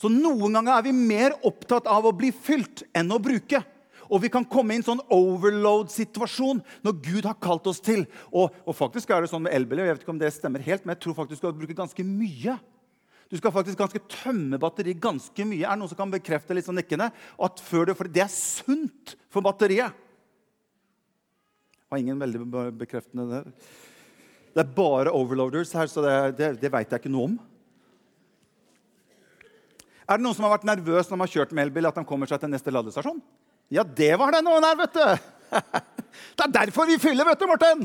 Så 0.00 0.10
noen 0.10 0.58
ganger 0.58 0.74
er 0.74 0.82
vi 0.88 0.96
mer 0.96 1.38
opptatt 1.46 1.86
av 1.90 2.10
å 2.10 2.16
bli 2.16 2.32
fylt 2.34 2.82
enn 2.96 3.14
å 3.14 3.22
bruke. 3.22 3.62
Og 4.10 4.20
vi 4.20 4.28
kan 4.32 4.44
komme 4.44 4.74
i 4.74 4.80
en 4.80 4.84
sånn 4.84 5.00
overload-situasjon 5.14 6.60
når 6.84 7.00
Gud 7.06 7.28
har 7.28 7.38
kalt 7.40 7.70
oss 7.70 7.80
til. 7.82 8.04
Og, 8.34 8.52
og 8.66 8.76
faktisk 8.76 9.14
er 9.14 9.24
det 9.24 9.30
sånn 9.30 9.46
med 9.46 9.54
elbiler, 9.56 9.86
jeg 9.86 9.96
vet 9.96 10.04
ikke 10.04 10.16
om 10.16 10.20
det 10.20 10.34
stemmer 10.34 10.64
helt, 10.66 10.84
men 10.84 10.96
jeg 10.96 11.06
tror 11.06 11.16
faktisk 11.22 11.38
du 11.38 11.46
skal 11.46 11.56
bruke 11.56 11.78
ganske 11.78 12.04
mye 12.04 12.58
du 13.30 13.38
skal 13.40 13.52
faktisk 13.54 13.80
ganske 13.80 14.02
tømme 14.10 14.58
batteriet 14.60 15.00
ganske 15.02 15.46
mye. 15.48 15.64
Er 15.64 15.72
det 15.72 15.80
noen 15.80 15.90
som 15.90 15.98
kan 15.98 16.12
bekrefte 16.12 16.54
litt 16.56 16.66
sånn 16.66 16.76
nikkende? 16.78 17.08
At 17.40 17.62
før 17.64 17.88
det, 17.88 17.96
for 17.98 18.10
det 18.10 18.24
er 18.26 18.32
sunt 18.32 19.14
for 19.32 19.44
batteriet. 19.44 19.96
Har 21.90 22.02
ingen 22.02 22.20
veldig 22.20 22.44
bekreftende 22.78 23.26
der. 23.30 23.48
Det 24.54 24.62
er 24.62 24.76
bare 24.76 25.12
overloaders 25.14 25.72
her, 25.74 25.88
så 25.90 26.04
det, 26.04 26.14
det, 26.38 26.52
det 26.62 26.70
veit 26.70 26.92
jeg 26.92 27.02
ikke 27.02 27.12
noe 27.12 27.32
om. 27.32 27.34
Er 30.04 30.20
det 30.20 30.26
noen 30.26 30.36
som 30.36 30.44
har 30.46 30.54
vært 30.58 30.68
nervøs 30.68 31.08
når 31.08 31.16
de 31.16 31.24
har 31.24 31.32
kjørt 31.32 31.56
med 31.56 31.66
elbil, 31.66 31.88
at 31.88 31.96
de 31.98 32.04
kommer 32.06 32.30
seg 32.30 32.42
til 32.42 32.52
neste 32.52 32.72
ladestasjon? 32.74 33.22
Ja, 33.72 33.82
det 33.82 34.12
var 34.20 34.36
det 34.36 34.44
noen 34.44 34.66
her, 34.68 34.78
vet 34.84 34.98
du! 35.00 35.30
Det 36.34 36.44
er 36.44 36.52
derfor 36.54 36.86
vi 36.86 36.94
fyller, 37.02 37.26
vet 37.26 37.40
du, 37.40 37.46
Morten! 37.50 37.80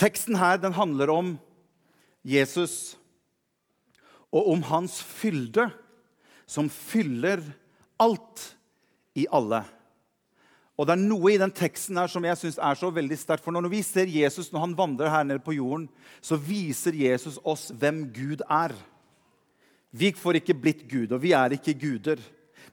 Teksten 0.00 0.38
her 0.40 0.56
den 0.60 0.72
handler 0.72 1.12
om 1.12 1.34
Jesus 2.24 2.96
og 4.30 4.46
om 4.52 4.62
hans 4.70 5.00
fylde, 5.02 5.66
som 6.46 6.70
fyller 6.70 7.42
alt 8.00 8.54
i 9.18 9.26
alle. 9.30 9.60
Og 10.80 10.86
Det 10.88 10.94
er 10.94 11.02
noe 11.02 11.32
i 11.34 11.40
den 11.40 11.52
teksten 11.52 11.98
her 12.00 12.08
som 12.08 12.24
jeg 12.24 12.38
synes 12.40 12.56
er 12.56 12.78
så 12.78 12.88
veldig 12.88 13.18
sterkt. 13.20 13.44
For 13.44 13.52
når 13.52 13.68
vi 13.68 13.82
ser 13.84 14.08
Jesus 14.08 14.48
når 14.48 14.62
han 14.64 14.76
vandrer 14.78 15.12
her 15.12 15.26
nede 15.28 15.42
på 15.44 15.52
jorden, 15.52 15.90
så 16.24 16.38
viser 16.40 16.96
Jesus 16.96 17.36
oss 17.44 17.68
hvem 17.68 18.06
Gud 18.14 18.40
er. 18.48 18.72
Vi 19.92 20.14
får 20.16 20.38
ikke 20.40 20.56
blitt 20.56 20.86
Gud, 20.88 21.12
og 21.12 21.20
vi 21.20 21.34
er 21.36 21.52
ikke 21.52 21.76
guder. 21.76 22.22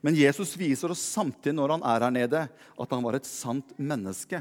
Men 0.00 0.16
Jesus 0.16 0.54
viser 0.56 0.94
oss 0.94 1.02
samtidig 1.02 1.58
når 1.58 1.76
han 1.76 1.84
er 1.84 2.06
her 2.06 2.14
nede, 2.14 2.42
at 2.48 2.94
han 2.94 3.04
var 3.04 3.18
et 3.18 3.28
sant 3.28 3.74
menneske. 3.76 4.40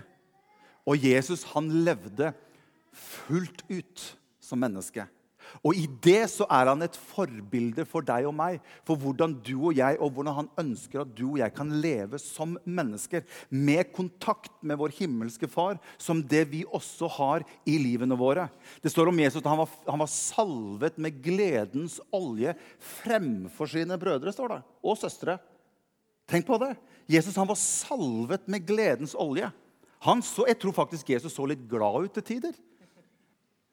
Og 0.88 1.04
Jesus 1.04 1.44
han 1.52 1.68
levde 1.84 2.32
fullt 2.98 3.64
ut 3.70 4.08
som 4.44 4.60
menneske. 4.62 5.08
Og 5.66 5.78
i 5.78 5.86
det 6.04 6.28
så 6.32 6.46
er 6.52 6.70
han 6.70 6.84
et 6.84 6.98
forbilde 6.98 7.86
for 7.88 8.06
deg 8.06 8.28
og 8.28 8.36
meg. 8.36 8.60
For 8.88 9.00
hvordan 9.00 9.36
du 9.46 9.56
og 9.70 9.78
jeg 9.78 10.00
og 10.04 10.12
hvordan 10.16 10.36
han 10.42 10.50
ønsker 10.60 11.04
at 11.04 11.14
du 11.18 11.26
og 11.32 11.40
jeg 11.42 11.54
kan 11.56 11.72
leve 11.84 12.20
som 12.22 12.58
mennesker. 12.64 13.26
Med 13.50 13.92
kontakt 13.96 14.54
med 14.62 14.80
vår 14.80 14.96
himmelske 15.00 15.50
far, 15.52 15.80
som 16.02 16.22
det 16.22 16.46
vi 16.52 16.64
også 16.66 17.10
har 17.18 17.46
i 17.68 17.78
livene 17.82 18.18
våre. 18.20 18.48
Det 18.84 18.92
står 18.94 19.12
om 19.12 19.22
Jesus 19.24 19.42
at 19.42 19.52
han 19.52 19.62
var, 19.62 19.78
han 19.88 20.04
var 20.04 20.12
salvet 20.12 21.00
med 21.02 21.22
gledens 21.24 22.00
olje 22.16 22.56
fremfor 23.00 23.72
sine 23.72 24.00
brødre 24.00 24.34
står 24.36 24.56
det, 24.56 24.62
og 24.84 25.00
søstre. 25.00 25.38
Tenk 26.28 26.48
på 26.48 26.60
det. 26.60 26.74
Jesus 27.08 27.38
han 27.40 27.48
var 27.48 27.60
salvet 27.60 28.50
med 28.52 28.66
gledens 28.68 29.16
olje. 29.16 29.50
Han 30.06 30.22
så, 30.22 30.44
jeg 30.46 30.60
tror 30.62 30.76
faktisk 30.76 31.10
Jesus 31.10 31.34
så 31.34 31.46
litt 31.50 31.64
glad 31.70 32.06
ut 32.06 32.18
til 32.20 32.26
tider. 32.26 32.58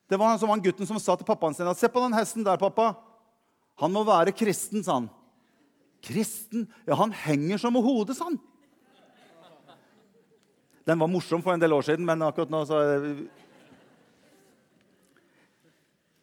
Det 0.09 0.17
var 0.21 0.39
som 0.39 0.51
han 0.53 0.63
gutten 0.63 0.87
som 0.87 1.01
sa 1.01 1.17
til 1.17 1.27
pappaen 1.27 1.55
sin 1.55 1.69
at 1.69 1.79
'Se 1.79 1.89
på 1.89 2.01
den 2.01 2.13
hesten 2.13 2.45
der, 2.45 2.57
pappa. 2.57 2.97
Han 3.77 3.93
må 3.93 4.05
være 4.05 4.33
kristen', 4.37 4.85
sa 4.85 4.95
han. 4.95 5.11
Kristen? 6.03 6.69
Ja, 6.87 6.95
han 6.95 7.13
henger 7.13 7.59
som 7.59 7.75
hodet, 7.75 8.17
sa 8.17 8.25
han. 8.25 8.39
Den 10.85 10.99
var 10.99 11.09
morsom 11.09 11.43
for 11.43 11.55
en 11.55 11.61
del 11.61 11.73
år 11.73 11.83
siden, 11.83 12.05
men 12.05 12.23
akkurat 12.23 12.51
nå 12.51 12.65
så 12.69 13.29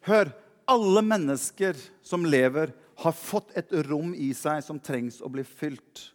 Hør. 0.06 0.32
Alle 0.66 1.02
mennesker 1.02 1.76
som 2.02 2.24
lever, 2.24 2.72
har 3.02 3.12
fått 3.12 3.50
et 3.58 3.72
rom 3.88 4.14
i 4.14 4.30
seg 4.32 4.62
som 4.62 4.78
trengs 4.78 5.20
å 5.20 5.30
bli 5.32 5.42
fylt. 5.42 6.12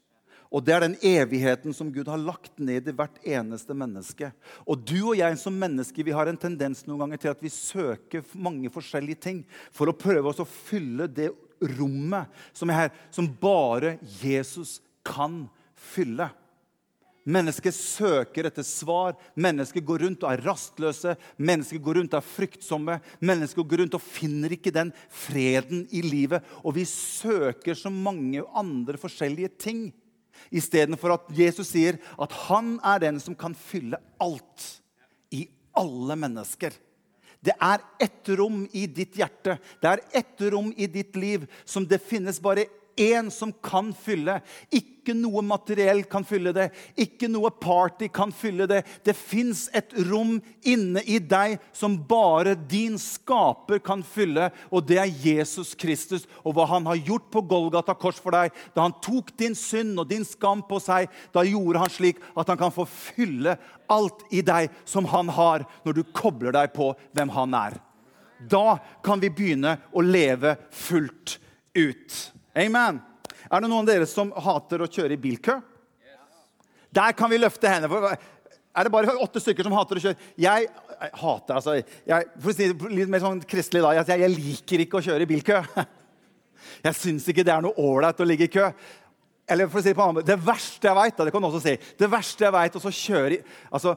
Og 0.48 0.64
det 0.64 0.76
er 0.76 0.86
den 0.86 0.96
evigheten 1.04 1.76
som 1.76 1.90
Gud 1.92 2.08
har 2.08 2.22
lagt 2.22 2.56
ned 2.60 2.88
i 2.88 2.96
hvert 2.96 3.20
eneste 3.28 3.76
menneske. 3.76 4.32
Og 4.64 4.80
du 4.80 5.10
og 5.10 5.18
jeg 5.20 5.36
som 5.42 5.58
mennesker 5.60 6.08
vi 6.08 6.16
har 6.16 6.30
en 6.32 6.40
tendens 6.40 6.86
noen 6.88 7.04
ganger 7.04 7.22
til 7.24 7.34
at 7.34 7.44
vi 7.44 7.52
søker 7.52 8.26
mange 8.38 8.72
forskjellige 8.72 9.24
ting 9.28 9.44
for 9.76 9.92
å 9.92 9.98
prøve 9.98 10.32
oss 10.32 10.44
å 10.44 10.48
fylle 10.48 11.10
det 11.12 11.34
rommet 11.78 12.32
som 12.56 12.70
er 12.70 12.84
her, 12.86 12.92
som 13.12 13.30
bare 13.42 13.98
Jesus 14.22 14.78
kan 15.06 15.46
fylle. 15.74 16.30
Mennesker 17.28 17.74
søker 17.76 18.48
etter 18.48 18.64
svar. 18.64 19.18
Mennesker 19.36 19.84
går 19.84 20.06
rundt 20.06 20.22
og 20.24 20.32
er 20.32 20.46
rastløse. 20.48 21.18
Mennesker 21.36 21.82
går 21.84 22.00
rundt 22.00 22.14
og 22.16 22.22
er 22.22 22.30
fryktsomme. 22.30 23.00
Mennesker 23.20 23.68
går 23.68 23.84
rundt 23.84 23.98
og 24.00 24.06
finner 24.06 24.56
ikke 24.56 24.72
den 24.72 24.94
freden 25.12 25.84
i 25.92 26.06
livet. 26.06 26.46
Og 26.64 26.78
vi 26.78 26.86
søker 26.88 27.76
så 27.76 27.92
mange 27.92 28.46
andre 28.56 28.96
forskjellige 29.02 29.52
ting. 29.60 29.90
Istedenfor 30.52 31.16
at 31.18 31.32
Jesus 31.36 31.72
sier 31.74 32.00
at 32.18 32.36
han 32.48 32.76
er 32.86 33.04
den 33.04 33.22
som 33.24 33.36
kan 33.38 33.56
fylle 33.58 34.00
alt 34.22 34.68
i 35.34 35.46
alle 35.78 36.18
mennesker. 36.20 36.76
Det 37.44 37.54
er 37.62 37.84
ett 38.02 38.30
rom 38.40 38.64
i 38.74 38.88
ditt 38.90 39.18
hjerte, 39.20 39.58
det 39.82 39.90
er 39.92 40.02
ett 40.20 40.42
rom 40.52 40.72
i 40.76 40.88
ditt 40.90 41.16
liv 41.16 41.46
som 41.66 41.86
det 41.88 42.02
finnes 42.04 42.42
bare 42.44 42.66
én 42.98 43.32
som 43.32 43.54
kan 43.64 43.94
fylle. 43.96 44.40
Ikke 44.74 45.14
noe 45.16 45.44
materiell 45.46 46.02
kan 46.10 46.26
fylle 46.28 46.52
det. 46.56 46.68
Ikke 47.00 47.30
noe 47.32 47.52
party 47.54 48.10
kan 48.14 48.34
fylle 48.36 48.68
det. 48.70 48.82
Det 49.06 49.16
fins 49.16 49.68
et 49.78 49.94
rom 50.10 50.38
inne 50.68 51.04
i 51.06 51.20
deg 51.22 51.58
som 51.76 51.96
bare 52.10 52.58
din 52.58 52.98
skaper 53.00 53.80
kan 53.86 54.04
fylle, 54.04 54.50
og 54.74 54.88
det 54.90 55.00
er 55.02 55.14
Jesus 55.24 55.76
Kristus 55.78 56.28
og 56.44 56.58
hva 56.58 56.68
han 56.74 56.90
har 56.90 57.00
gjort 57.00 57.30
på 57.34 57.46
Golgata 57.48 57.96
kors 57.96 58.20
for 58.22 58.36
deg. 58.36 58.52
Da 58.76 58.88
han 58.88 58.98
tok 59.04 59.32
din 59.40 59.56
synd 59.58 60.02
og 60.02 60.10
din 60.12 60.26
skam 60.28 60.66
på 60.68 60.82
seg, 60.84 61.08
da 61.32 61.46
gjorde 61.48 61.86
han 61.86 61.94
slik 61.94 62.22
at 62.36 62.50
han 62.50 62.60
kan 62.60 62.74
få 62.74 62.88
fylle 62.90 63.58
alt 63.88 64.26
i 64.36 64.42
deg 64.44 64.72
som 64.84 65.08
han 65.08 65.30
har, 65.32 65.64
når 65.86 66.00
du 66.00 66.08
kobler 66.16 66.56
deg 66.56 66.74
på 66.76 66.92
hvem 67.16 67.32
han 67.38 67.56
er. 67.56 67.78
Da 68.38 68.78
kan 69.04 69.22
vi 69.22 69.32
begynne 69.34 69.78
å 69.92 70.04
leve 70.04 70.58
fullt 70.74 71.38
ut. 71.78 72.37
Amen. 72.58 73.02
Er 73.48 73.62
det 73.62 73.70
noen 73.70 73.84
av 73.84 73.90
dere 73.90 74.08
som 74.10 74.32
hater 74.34 74.82
å 74.82 74.90
kjøre 74.90 75.14
i 75.14 75.22
bilkø? 75.22 75.60
Der 76.98 77.14
kan 77.14 77.30
vi 77.30 77.40
løfte 77.40 77.70
hendene. 77.70 78.16
Er 78.78 78.88
det 78.88 78.94
bare 78.94 79.14
åtte 79.22 79.42
stykker 79.42 79.68
som 79.68 79.76
hater 79.78 80.00
å 80.00 80.04
kjøre? 80.08 80.30
Jeg, 80.42 80.70
hater 81.22 81.60
altså, 81.60 81.76
jeg, 81.78 82.30
For 82.42 82.52
å 82.52 82.56
si 82.58 82.70
det 82.72 82.92
litt 82.94 83.12
mer 83.14 83.22
sånn 83.24 83.42
kristelig, 83.46 83.84
da. 83.86 83.94
Jeg, 84.00 84.22
jeg 84.24 84.34
liker 84.34 84.84
ikke 84.86 85.00
å 85.00 85.06
kjøre 85.06 85.28
i 85.28 85.30
bilkø. 85.30 85.62
Jeg 86.84 86.98
syns 86.98 87.26
ikke 87.32 87.46
det 87.48 87.54
er 87.54 87.62
noe 87.64 87.78
ålreit 87.80 88.20
å 88.22 88.26
ligge 88.28 88.48
i 88.48 88.52
kø. 88.52 88.66
Eller 89.48 89.70
for 89.72 89.80
å 89.80 89.84
si 89.84 89.94
Det 89.94 89.98
på 89.98 90.04
annen, 90.04 90.26
det 90.26 90.36
verste 90.44 90.90
jeg 90.90 90.98
vet, 90.98 91.22
det 91.24 91.32
kan 91.32 91.44
du 91.44 91.48
også 91.48 91.62
si, 91.64 91.76
det 92.02 92.10
verste 92.12 92.44
jeg 92.44 92.54
vet, 92.54 92.76
å 92.76 92.92
kjøre 92.92 93.38
i 93.38 93.40
altså, 93.72 93.94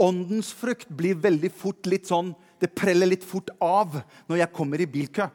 Åndens 0.00 0.48
frukt 0.56 0.88
blir 0.88 1.18
veldig 1.22 1.50
fort 1.54 1.86
litt 1.86 2.08
sånn 2.08 2.32
Det 2.58 2.72
preller 2.74 3.12
litt 3.12 3.26
fort 3.26 3.52
av 3.62 3.98
når 4.30 4.40
jeg 4.40 4.54
kommer 4.56 4.80
i 4.80 4.88
bilkø. 4.90 5.28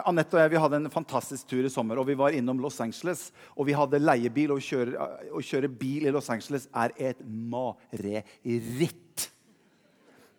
Anette 0.00 0.38
og 0.38 0.40
jeg 0.40 0.54
vi 0.54 0.60
hadde 0.62 0.78
en 0.80 0.92
fantastisk 0.92 1.50
tur 1.50 1.66
i 1.66 1.72
sommer. 1.72 2.00
og 2.00 2.08
Vi 2.08 2.16
var 2.16 2.32
innom 2.32 2.60
Los 2.62 2.80
Angeles. 2.80 3.30
og 3.56 3.68
Vi 3.68 3.76
hadde 3.76 4.00
leiebil. 4.00 4.54
Å 4.54 4.60
kjøre, 4.60 5.08
å 5.32 5.44
kjøre 5.44 5.68
bil 5.68 6.08
i 6.08 6.14
Los 6.14 6.30
Angeles 6.32 6.68
er 6.72 6.94
et 6.96 7.20
mareritt. 7.26 9.28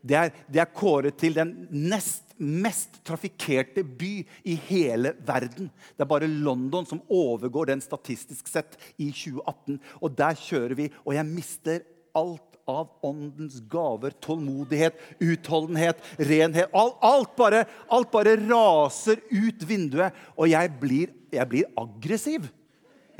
Det 0.04 0.18
er, 0.20 0.34
det 0.52 0.60
er 0.60 0.74
kåret 0.76 1.16
til 1.22 1.38
den 1.38 1.54
nest 1.72 2.34
mest 2.44 2.98
trafikkerte 3.06 3.84
by 3.86 4.12
i 4.50 4.56
hele 4.68 5.14
verden. 5.26 5.70
Det 5.96 6.04
er 6.04 6.10
bare 6.10 6.28
London 6.28 6.88
som 6.90 7.04
overgår 7.08 7.70
den 7.70 7.84
statistisk 7.84 8.50
sett 8.52 8.76
i 8.98 9.12
2018. 9.12 9.78
Og 10.02 10.18
der 10.18 10.40
kjører 10.40 10.76
vi, 10.80 10.90
og 11.06 11.14
jeg 11.16 11.30
mister 11.30 11.86
alt 12.18 12.53
av 12.70 12.90
åndens 13.04 13.60
gaver. 13.70 14.16
Tålmodighet, 14.24 15.00
utholdenhet, 15.20 16.02
renhet. 16.18 16.70
Alt, 16.74 16.98
alt, 17.02 17.36
bare, 17.40 17.64
alt 17.92 18.12
bare, 18.12 18.36
raser 18.48 19.22
ut 19.32 19.66
vinduet, 19.68 20.16
og 20.38 20.52
jeg 20.52 20.74
blir, 20.82 21.16
jeg 21.34 21.50
blir 21.52 21.72
aggressiv. 21.80 22.48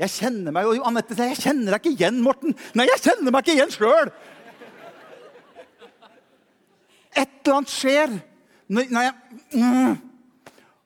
Jeg 0.00 0.10
kjenner 0.10 0.54
meg 0.54 0.66
og 0.66 0.86
Anette 0.88 1.14
sier 1.14 1.30
jeg 1.30 1.42
kjenner 1.44 1.76
deg 1.76 1.84
ikke 1.84 1.94
igjen, 1.94 2.16
Morten. 2.24 2.56
Nei, 2.74 2.88
jeg 2.90 3.02
kjenner 3.04 3.34
meg 3.34 3.44
ikke 3.44 3.58
igjen 3.58 3.74
sjøl! 3.74 4.10
Et 7.14 7.30
eller 7.44 7.60
annet 7.60 7.70
skjer. 7.70 8.16
Når, 8.74 8.88
når 8.90 9.04
jeg, 9.06 9.14
mm, 9.60 9.94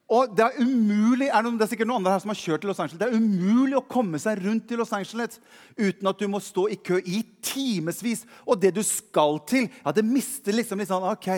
og 0.08 0.30
Det 0.32 0.40
er 0.40 0.62
umulig, 0.64 1.26
er 1.28 1.44
det, 1.44 1.50
er 1.60 1.68
sikkert 1.68 1.88
noen 1.90 2.00
andre 2.00 2.14
her 2.14 2.22
som 2.22 2.30
har 2.32 2.38
kjørt 2.40 2.62
til 2.62 2.70
Los 2.70 2.78
Angeles. 2.80 3.00
Det 3.02 3.08
er 3.10 3.18
umulig 3.20 3.76
å 3.76 3.84
komme 3.84 4.16
seg 4.22 4.40
rundt 4.40 4.70
i 4.72 4.78
Los 4.80 4.92
Angeles 4.96 5.36
uten 5.76 6.08
at 6.08 6.22
du 6.22 6.24
må 6.32 6.40
stå 6.40 6.64
i 6.72 6.78
kø 6.80 6.96
i 7.04 7.20
timevis. 7.44 8.22
Og 8.48 8.56
det 8.62 8.70
du 8.78 8.80
skal 8.86 9.36
til, 9.44 9.68
ja, 9.68 9.92
det 9.92 10.06
mister 10.08 10.56
liksom 10.56 10.80
litt 10.80 10.88
sånn 10.88 11.04
ok, 11.10 11.28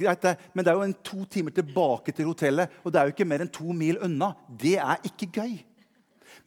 greit 0.00 0.24
det, 0.24 0.38
Men 0.54 0.64
det 0.64 0.72
er 0.72 0.80
jo 0.80 0.86
en 0.86 0.96
to 1.04 1.26
timer 1.28 1.52
tilbake 1.52 2.16
til 2.16 2.30
hotellet, 2.30 2.80
og 2.80 2.94
det 2.94 3.00
er 3.00 3.10
jo 3.10 3.14
ikke 3.14 3.28
mer 3.28 3.44
enn 3.44 3.52
to 3.52 3.76
mil 3.76 4.00
unna. 4.00 4.32
Det 4.48 4.78
er 4.80 5.04
ikke 5.04 5.28
gøy. 5.28 5.58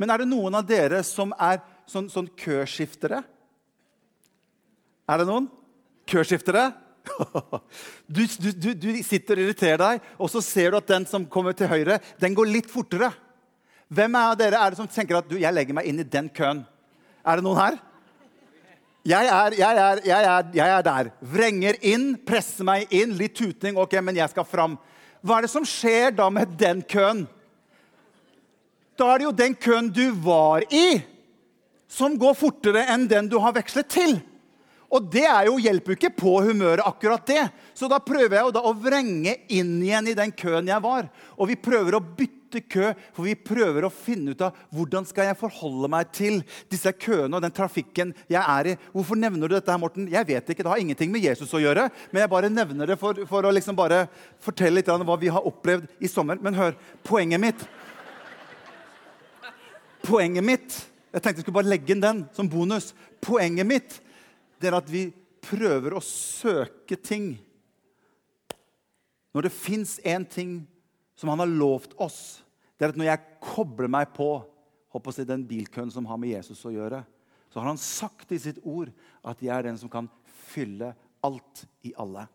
Men 0.02 0.10
er 0.10 0.24
det 0.24 0.30
noen 0.34 0.58
av 0.58 0.66
dere 0.66 1.04
som 1.06 1.30
er 1.38 1.62
sånn, 1.86 2.10
sånn 2.10 2.32
køskiftere? 2.42 3.22
Er 5.06 5.22
det 5.22 5.30
noen? 5.30 5.46
Køskiftere? 6.10 6.72
Du, 8.08 8.22
du, 8.24 8.70
du, 8.72 8.90
sitter 9.04 9.36
og 9.36 9.44
irriterer 9.44 9.82
deg, 9.82 10.06
og 10.16 10.30
så 10.32 10.42
ser 10.44 10.72
du 10.72 10.78
at 10.80 10.88
den 10.88 11.04
som 11.10 11.26
kommer 11.28 11.56
til 11.58 11.68
høyre, 11.68 11.98
den 12.22 12.36
går 12.38 12.48
litt 12.48 12.70
fortere. 12.72 13.10
Hvem 13.92 14.16
av 14.20 14.38
dere 14.40 14.62
er 14.62 14.72
det 14.72 14.80
som 14.80 14.88
tenker 14.88 15.20
at 15.20 15.28
du, 15.28 15.36
jeg 15.40 15.54
legger 15.54 15.76
meg 15.76 15.90
inn 15.90 16.00
i 16.00 16.08
den 16.08 16.30
køen? 16.32 16.64
Er 17.28 17.40
det 17.40 17.46
noen 17.46 17.60
her? 17.60 17.78
Jeg 19.08 19.28
er, 19.32 19.56
jeg, 19.56 19.80
er, 19.80 20.00
jeg, 20.04 20.24
er, 20.28 20.48
jeg 20.56 20.72
er, 20.74 20.84
der. 20.84 21.10
Vrenger 21.36 21.78
inn, 21.88 22.10
presser 22.28 22.68
meg 22.68 22.92
inn. 22.92 23.14
Litt 23.16 23.38
tuting, 23.40 23.78
ok, 23.80 23.96
men 24.04 24.20
jeg 24.20 24.34
skal 24.34 24.48
fram. 24.48 24.76
Hva 25.24 25.38
er 25.38 25.48
det 25.48 25.52
som 25.54 25.68
skjer 25.68 26.16
da 26.18 26.28
med 26.34 26.58
den 26.60 26.82
køen? 26.84 27.24
Da 29.00 29.14
er 29.14 29.22
det 29.22 29.28
jo 29.28 29.36
den 29.44 29.56
køen 29.56 29.88
du 29.94 30.10
var 30.26 30.66
i, 30.74 31.00
som 31.88 32.18
går 32.20 32.36
fortere 32.36 32.84
enn 32.92 33.06
den 33.08 33.30
du 33.32 33.38
har 33.40 33.56
vekslet 33.56 33.88
til. 33.94 34.18
Og 34.88 35.10
det 35.12 35.26
jo, 35.28 35.58
hjelper 35.60 35.92
jo 35.92 35.98
ikke 35.98 36.16
på 36.16 36.34
humøret, 36.48 36.86
akkurat 36.88 37.26
det. 37.28 37.44
Så 37.76 37.90
da 37.92 38.00
prøver 38.00 38.38
jeg 38.38 38.56
å 38.56 38.74
vrenge 38.80 39.34
inn 39.52 39.82
igjen 39.84 40.08
i 40.08 40.16
den 40.16 40.32
køen 40.32 40.70
jeg 40.70 40.84
var. 40.84 41.10
Og 41.36 41.50
vi 41.50 41.58
prøver 41.60 41.98
å 41.98 42.04
bytte 42.04 42.62
kø, 42.72 42.94
for 43.12 43.28
vi 43.28 43.34
prøver 43.36 43.84
å 43.84 43.92
finne 43.92 44.32
ut 44.32 44.46
av 44.48 44.56
hvordan 44.72 45.04
skal 45.10 45.28
jeg 45.28 45.40
forholde 45.42 45.90
meg 45.92 46.14
til 46.16 46.40
disse 46.72 46.94
køene 46.96 47.36
og 47.36 47.44
den 47.44 47.56
trafikken 47.58 48.16
jeg 48.32 48.40
er 48.40 48.72
i. 48.72 48.78
Hvorfor 48.96 49.20
nevner 49.20 49.52
du 49.52 49.58
dette, 49.58 49.68
her, 49.68 49.82
Morten? 49.84 50.08
Jeg 50.14 50.30
vet 50.30 50.54
ikke, 50.54 50.64
Det 50.64 50.72
har 50.72 50.80
ingenting 50.86 51.12
med 51.12 51.28
Jesus 51.28 51.52
å 51.52 51.62
gjøre. 51.62 51.90
Men 52.14 52.24
jeg 52.24 52.32
bare 52.38 52.54
nevner 52.54 52.88
det 52.88 53.00
for, 53.02 53.20
for 53.28 53.44
å 53.44 53.52
liksom 53.52 53.76
bare 53.76 54.06
fortelle 54.40 54.80
litt 54.80 54.94
om 54.94 55.04
hva 55.04 55.20
vi 55.20 55.36
har 55.36 55.52
opplevd 55.52 55.92
i 56.00 56.08
sommer. 56.08 56.40
Men 56.40 56.56
hør, 56.56 56.80
poenget 57.04 57.44
mitt 57.44 57.68
Poenget 60.08 60.46
mitt 60.46 60.76
Jeg 61.12 61.20
tenkte 61.20 61.42
jeg 61.42 61.44
skulle 61.44 61.58
bare 61.58 61.72
legge 61.74 61.92
inn 61.92 62.04
den 62.04 62.28
som 62.32 62.48
bonus. 62.48 62.94
Poenget 63.20 63.68
mitt 63.68 64.04
det 64.58 64.70
er 64.70 64.78
at 64.80 64.90
vi 64.92 65.10
prøver 65.44 65.96
å 65.96 66.04
søke 66.04 66.98
ting. 67.00 67.36
Når 69.36 69.48
det 69.48 69.54
fins 69.54 69.98
én 70.02 70.26
ting 70.26 70.60
som 71.18 71.30
han 71.32 71.44
har 71.44 71.52
lovt 71.52 71.96
oss, 72.02 72.42
det 72.78 72.86
er 72.86 72.94
at 72.94 73.00
når 73.00 73.12
jeg 73.12 73.42
kobler 73.42 73.90
meg 73.92 74.14
på 74.16 74.32
håper 74.94 75.14
si, 75.14 75.26
den 75.28 75.46
bilkøen 75.48 75.92
som 75.94 76.08
har 76.10 76.20
med 76.22 76.34
Jesus 76.34 76.64
å 76.66 76.74
gjøre, 76.74 77.04
så 77.52 77.62
har 77.62 77.70
han 77.70 77.82
sagt 77.82 78.32
i 78.36 78.40
sitt 78.42 78.60
ord 78.68 78.92
at 79.26 79.42
jeg 79.44 79.54
er 79.54 79.70
den 79.70 79.78
som 79.80 79.92
kan 79.92 80.10
fylle 80.50 80.94
alt 81.26 81.64
i 81.86 81.94
alle. 82.00 82.28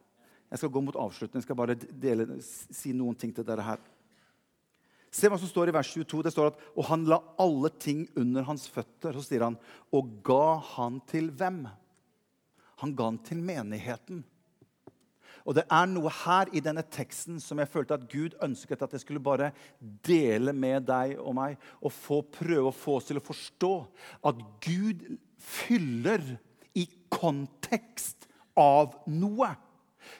Jeg 0.52 0.60
skal 0.60 0.72
gå 0.72 0.82
mot 0.84 0.98
avslutning. 1.00 1.40
Jeg 1.40 1.46
skal 1.46 1.56
bare 1.56 1.76
dele, 1.76 2.26
si 2.42 2.92
noen 2.96 3.16
ting 3.16 3.32
til 3.32 3.46
dere 3.46 3.64
her. 3.64 3.82
Se 5.12 5.28
hva 5.28 5.38
som 5.40 5.48
står 5.48 5.68
i 5.70 5.74
vers 5.76 5.90
22. 5.92 6.22
Det 6.24 6.32
står 6.32 6.50
at 6.50 6.60
Og 6.76 6.86
han 6.88 7.06
la 7.08 7.18
alle 7.40 7.70
ting 7.80 8.04
under 8.16 8.44
hans 8.48 8.66
føtter. 8.68 9.16
Så 9.16 9.24
sier 9.26 9.44
han, 9.44 9.56
og 9.92 10.10
ga 10.24 10.58
han 10.74 11.00
til 11.08 11.30
hvem? 11.32 11.64
Han 12.82 12.94
ga 12.98 13.08
den 13.10 13.22
til 13.26 13.42
menigheten. 13.42 14.24
Og 15.42 15.56
Det 15.56 15.64
er 15.74 15.88
noe 15.90 16.10
her 16.22 16.50
i 16.54 16.62
denne 16.62 16.84
teksten 16.86 17.40
som 17.42 17.58
jeg 17.58 17.70
følte 17.70 17.96
at 17.98 18.06
Gud 18.10 18.36
ønsket 18.42 18.84
at 18.84 18.92
jeg 18.94 19.02
skulle 19.02 19.22
bare 19.22 19.50
dele 20.06 20.54
med 20.54 20.86
deg 20.86 21.16
og 21.18 21.34
meg, 21.34 21.58
og 21.82 21.94
få, 21.94 22.20
prøve 22.22 22.70
å 22.70 22.76
få 22.76 22.98
oss 23.00 23.10
til 23.10 23.18
å 23.18 23.26
forstå 23.26 23.72
at 24.30 24.42
Gud 24.62 25.02
fyller 25.42 26.22
i 26.78 26.86
kontekst 27.10 28.28
av 28.58 28.94
noe. 29.10 29.50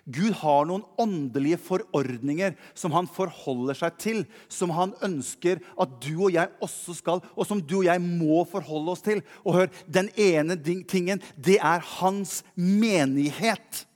Gud 0.06 0.34
har 0.42 0.66
noen 0.68 0.84
åndelige 1.00 1.60
forordninger 1.62 2.56
som 2.74 2.94
han 2.96 3.08
forholder 3.10 3.78
seg 3.78 3.98
til, 4.02 4.24
som 4.52 4.74
han 4.74 4.94
ønsker 5.04 5.62
at 5.80 5.94
du 6.04 6.14
og 6.16 6.34
jeg 6.34 6.50
også 6.62 6.96
skal, 6.98 7.22
og 7.36 7.48
som 7.48 7.62
du 7.62 7.80
og 7.82 7.88
jeg 7.88 8.02
må 8.02 8.42
forholde 8.50 8.96
oss 8.96 9.04
til. 9.04 9.22
Og 9.46 9.60
hør, 9.60 9.72
Den 9.86 10.10
ene 10.16 10.56
tingen, 10.88 11.22
det 11.36 11.58
er 11.60 11.82
hans 12.00 12.42
menighet. 12.56 13.86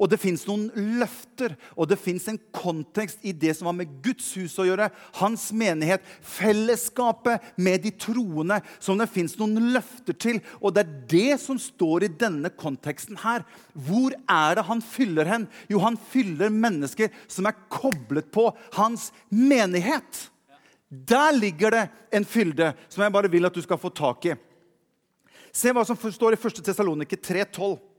Og 0.00 0.08
det 0.08 0.16
fins 0.22 0.46
noen 0.48 0.70
løfter, 1.00 1.52
og 1.76 1.90
det 1.90 1.98
fins 2.00 2.24
en 2.30 2.38
kontekst 2.56 3.20
i 3.26 3.34
det 3.36 3.52
som 3.58 3.68
har 3.68 3.76
med 3.76 3.90
Guds 4.04 4.30
hus 4.38 4.54
å 4.60 4.64
gjøre. 4.64 4.88
Hans 5.20 5.50
menighet, 5.52 6.06
fellesskapet 6.24 7.52
med 7.60 7.84
de 7.84 7.92
troende, 7.92 8.62
som 8.80 8.96
det 9.00 9.10
fins 9.12 9.36
noen 9.36 9.72
løfter 9.74 10.16
til. 10.16 10.40
Og 10.64 10.72
det 10.72 10.86
er 10.86 10.96
det 11.12 11.36
som 11.42 11.60
står 11.60 12.08
i 12.08 12.12
denne 12.22 12.48
konteksten 12.48 13.20
her. 13.20 13.44
Hvor 13.76 14.16
er 14.24 14.56
det 14.56 14.66
han 14.70 14.80
fyller 14.80 15.28
hen? 15.28 15.48
Jo, 15.68 15.82
han 15.84 16.00
fyller 16.10 16.48
mennesker 16.48 17.12
som 17.28 17.50
er 17.50 17.60
koblet 17.68 18.32
på 18.32 18.48
hans 18.78 19.10
menighet. 19.28 20.30
Der 20.88 21.30
ligger 21.36 21.76
det 21.76 21.84
en 22.16 22.24
fylde 22.26 22.72
som 22.88 23.04
jeg 23.04 23.14
bare 23.14 23.30
vil 23.30 23.46
at 23.46 23.54
du 23.54 23.60
skal 23.62 23.78
få 23.78 23.92
tak 23.94 24.32
i. 24.32 24.38
Se 25.52 25.74
hva 25.74 25.84
som 25.86 25.98
står 25.98 26.34
i 26.34 26.40
1. 26.40 26.64
Tessaloniker 26.64 27.20
3,12. 27.20 27.89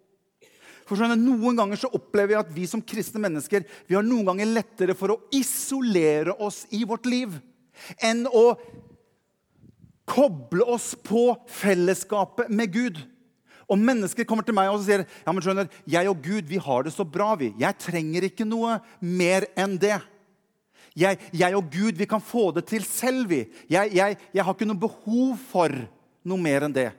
For 0.89 0.99
sånn, 0.99 1.15
Noen 1.21 1.59
ganger 1.59 1.79
så 1.79 1.91
opplever 1.93 2.33
vi 2.33 2.39
at 2.39 2.51
vi 2.55 2.67
som 2.69 2.83
kristne 2.83 3.21
mennesker 3.23 3.65
vi 3.87 3.97
har 3.97 4.05
noen 4.05 4.27
ganger 4.31 4.49
lettere 4.49 4.95
for 4.97 5.13
å 5.13 5.19
isolere 5.35 6.35
oss 6.41 6.63
i 6.73 6.83
vårt 6.87 7.09
liv 7.09 7.37
enn 8.03 8.25
å 8.27 8.45
koble 10.11 10.65
oss 10.67 10.91
på 11.07 11.31
fellesskapet 11.49 12.51
med 12.51 12.73
Gud. 12.73 12.99
Og 13.71 13.79
mennesker 13.79 14.27
kommer 14.27 14.43
til 14.43 14.55
meg 14.57 14.71
og 14.71 14.81
sier 14.83 15.05
ja, 15.05 15.31
men 15.31 15.43
skjønner, 15.43 15.69
jeg 15.87 16.09
og 16.11 16.19
Gud 16.25 16.49
vi 16.49 16.59
har 16.59 16.83
det 16.83 16.91
så 16.91 17.05
bra. 17.07 17.33
vi. 17.39 17.53
Jeg 17.59 17.79
trenger 17.79 18.27
ikke 18.27 18.47
noe 18.47 18.79
mer 18.99 19.47
enn 19.55 19.77
det. 19.79 19.95
Jeg, 20.97 21.21
jeg 21.31 21.55
og 21.55 21.69
Gud 21.71 21.95
vi 21.95 22.07
kan 22.09 22.23
få 22.23 22.49
det 22.57 22.65
til 22.67 22.83
selv. 22.83 23.29
vi. 23.31 23.45
Jeg, 23.71 23.93
jeg, 23.95 24.17
jeg 24.33 24.43
har 24.43 24.57
ikke 24.57 24.67
noe 24.67 24.81
behov 24.81 25.37
for 25.53 25.71
noe 26.27 26.41
mer 26.41 26.67
enn 26.67 26.75
det. 26.75 26.89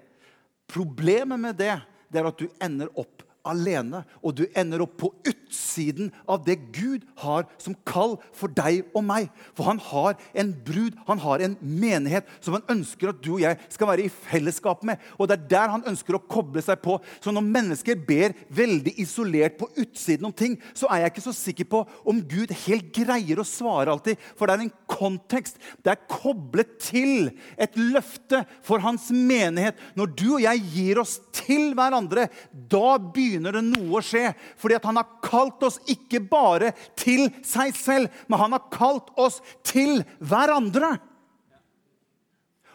Problemet 0.72 1.40
med 1.40 1.58
det, 1.60 1.74
det 2.08 2.22
er 2.22 2.30
at 2.30 2.40
du 2.40 2.48
ender 2.62 2.88
opp 2.96 3.26
alene. 3.48 4.02
Og 4.22 4.36
du 4.38 4.44
ender 4.58 4.84
opp 4.84 4.94
på 5.00 5.10
utsiden 5.28 6.10
av 6.30 6.42
det 6.46 6.58
Gud 6.74 7.04
har 7.22 7.46
som 7.60 7.76
kall 7.88 8.16
for 8.36 8.52
deg 8.54 8.82
og 8.94 9.04
meg. 9.06 9.28
For 9.56 9.68
han 9.68 9.80
har 9.82 10.18
en 10.38 10.52
brud, 10.66 10.98
han 11.08 11.22
har 11.22 11.44
en 11.44 11.56
menighet 11.60 12.28
som 12.40 12.56
han 12.56 12.66
ønsker 12.76 13.12
at 13.12 13.22
du 13.24 13.34
og 13.36 13.44
jeg 13.44 13.58
skal 13.72 13.90
være 13.90 14.06
i 14.06 14.12
fellesskap 14.12 14.84
med. 14.86 15.00
Og 15.18 15.28
det 15.28 15.38
er 15.38 15.48
der 15.54 15.74
han 15.74 15.86
ønsker 15.90 16.18
å 16.18 16.22
koble 16.22 16.62
seg 16.64 16.80
på. 16.84 16.98
Så 17.22 17.34
når 17.34 17.46
mennesker 17.48 17.98
ber 18.08 18.36
veldig 18.52 18.94
isolert 19.02 19.58
på 19.60 19.70
utsiden 19.74 20.28
om 20.28 20.36
ting, 20.36 20.58
så 20.74 20.90
er 20.90 21.04
jeg 21.04 21.14
ikke 21.14 21.26
så 21.26 21.36
sikker 21.36 21.70
på 21.72 21.84
om 22.08 22.22
Gud 22.22 22.54
helt 22.64 22.92
greier 22.94 23.42
å 23.42 23.48
svare 23.48 23.92
alltid. 23.92 24.20
For 24.38 24.48
det 24.48 24.56
er 24.56 24.66
en 24.66 24.74
kontekst. 24.92 25.58
Det 25.82 25.94
er 25.94 26.06
koblet 26.10 26.76
til 26.82 27.32
et 27.60 27.76
løfte 27.78 28.44
for 28.64 28.82
hans 28.84 29.08
menighet. 29.12 29.78
Når 29.98 30.14
du 30.14 30.26
og 30.36 30.44
jeg 30.44 30.62
gir 30.72 31.00
oss 31.02 31.18
til 31.34 31.72
hverandre, 31.76 32.28
da 32.52 32.96
begynner 33.02 33.31
begynner 33.32 33.56
det 33.56 33.64
noe 33.66 34.00
å 34.00 34.04
skje. 34.04 34.32
Fordi 34.60 34.80
han 34.84 35.00
har 35.00 35.16
kalt 35.24 35.64
oss 35.64 35.80
ikke 35.90 36.20
bare 36.28 36.72
til 36.98 37.28
seg 37.46 37.72
selv, 37.76 38.12
men 38.28 38.44
han 38.44 38.58
har 38.58 38.68
kalt 38.72 39.08
oss 39.20 39.40
til 39.66 40.04
hverandre. 40.20 40.98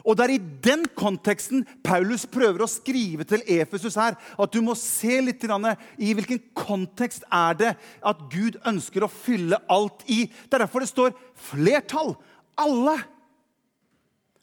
Og 0.08 0.16
Det 0.16 0.24
er 0.24 0.34
i 0.38 0.44
den 0.64 0.86
konteksten 0.96 1.66
Paulus 1.84 2.24
prøver 2.32 2.64
å 2.64 2.70
skrive 2.72 3.26
til 3.28 3.42
Efesus 3.44 3.98
her. 4.00 4.16
At 4.40 4.54
du 4.56 4.62
må 4.64 4.72
se 4.80 5.20
litt 5.20 5.44
i 5.44 6.14
hvilken 6.16 6.40
kontekst 6.56 7.28
er 7.28 7.58
det 7.60 7.74
at 8.00 8.22
Gud 8.32 8.56
ønsker 8.64 9.04
å 9.04 9.12
fylle 9.12 9.60
alt 9.68 10.08
i. 10.08 10.24
Det 10.48 10.56
er 10.56 10.64
derfor 10.64 10.86
det 10.86 10.94
står 10.94 11.12
flertall. 11.50 12.16
Alle. 12.56 12.96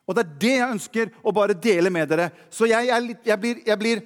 Og 0.05 0.13
det 0.13 0.27
er 0.27 0.37
det 0.43 0.53
jeg 0.59 0.75
ønsker 0.77 1.15
å 1.25 1.33
bare 1.33 1.57
dele 1.57 1.89
med 1.89 2.13
dere. 2.13 2.29
Så 2.53 2.69
jeg, 2.69 2.91
jeg, 2.91 3.17
jeg, 3.25 3.41
blir, 3.41 3.65
jeg 3.65 3.81
blir 3.81 4.05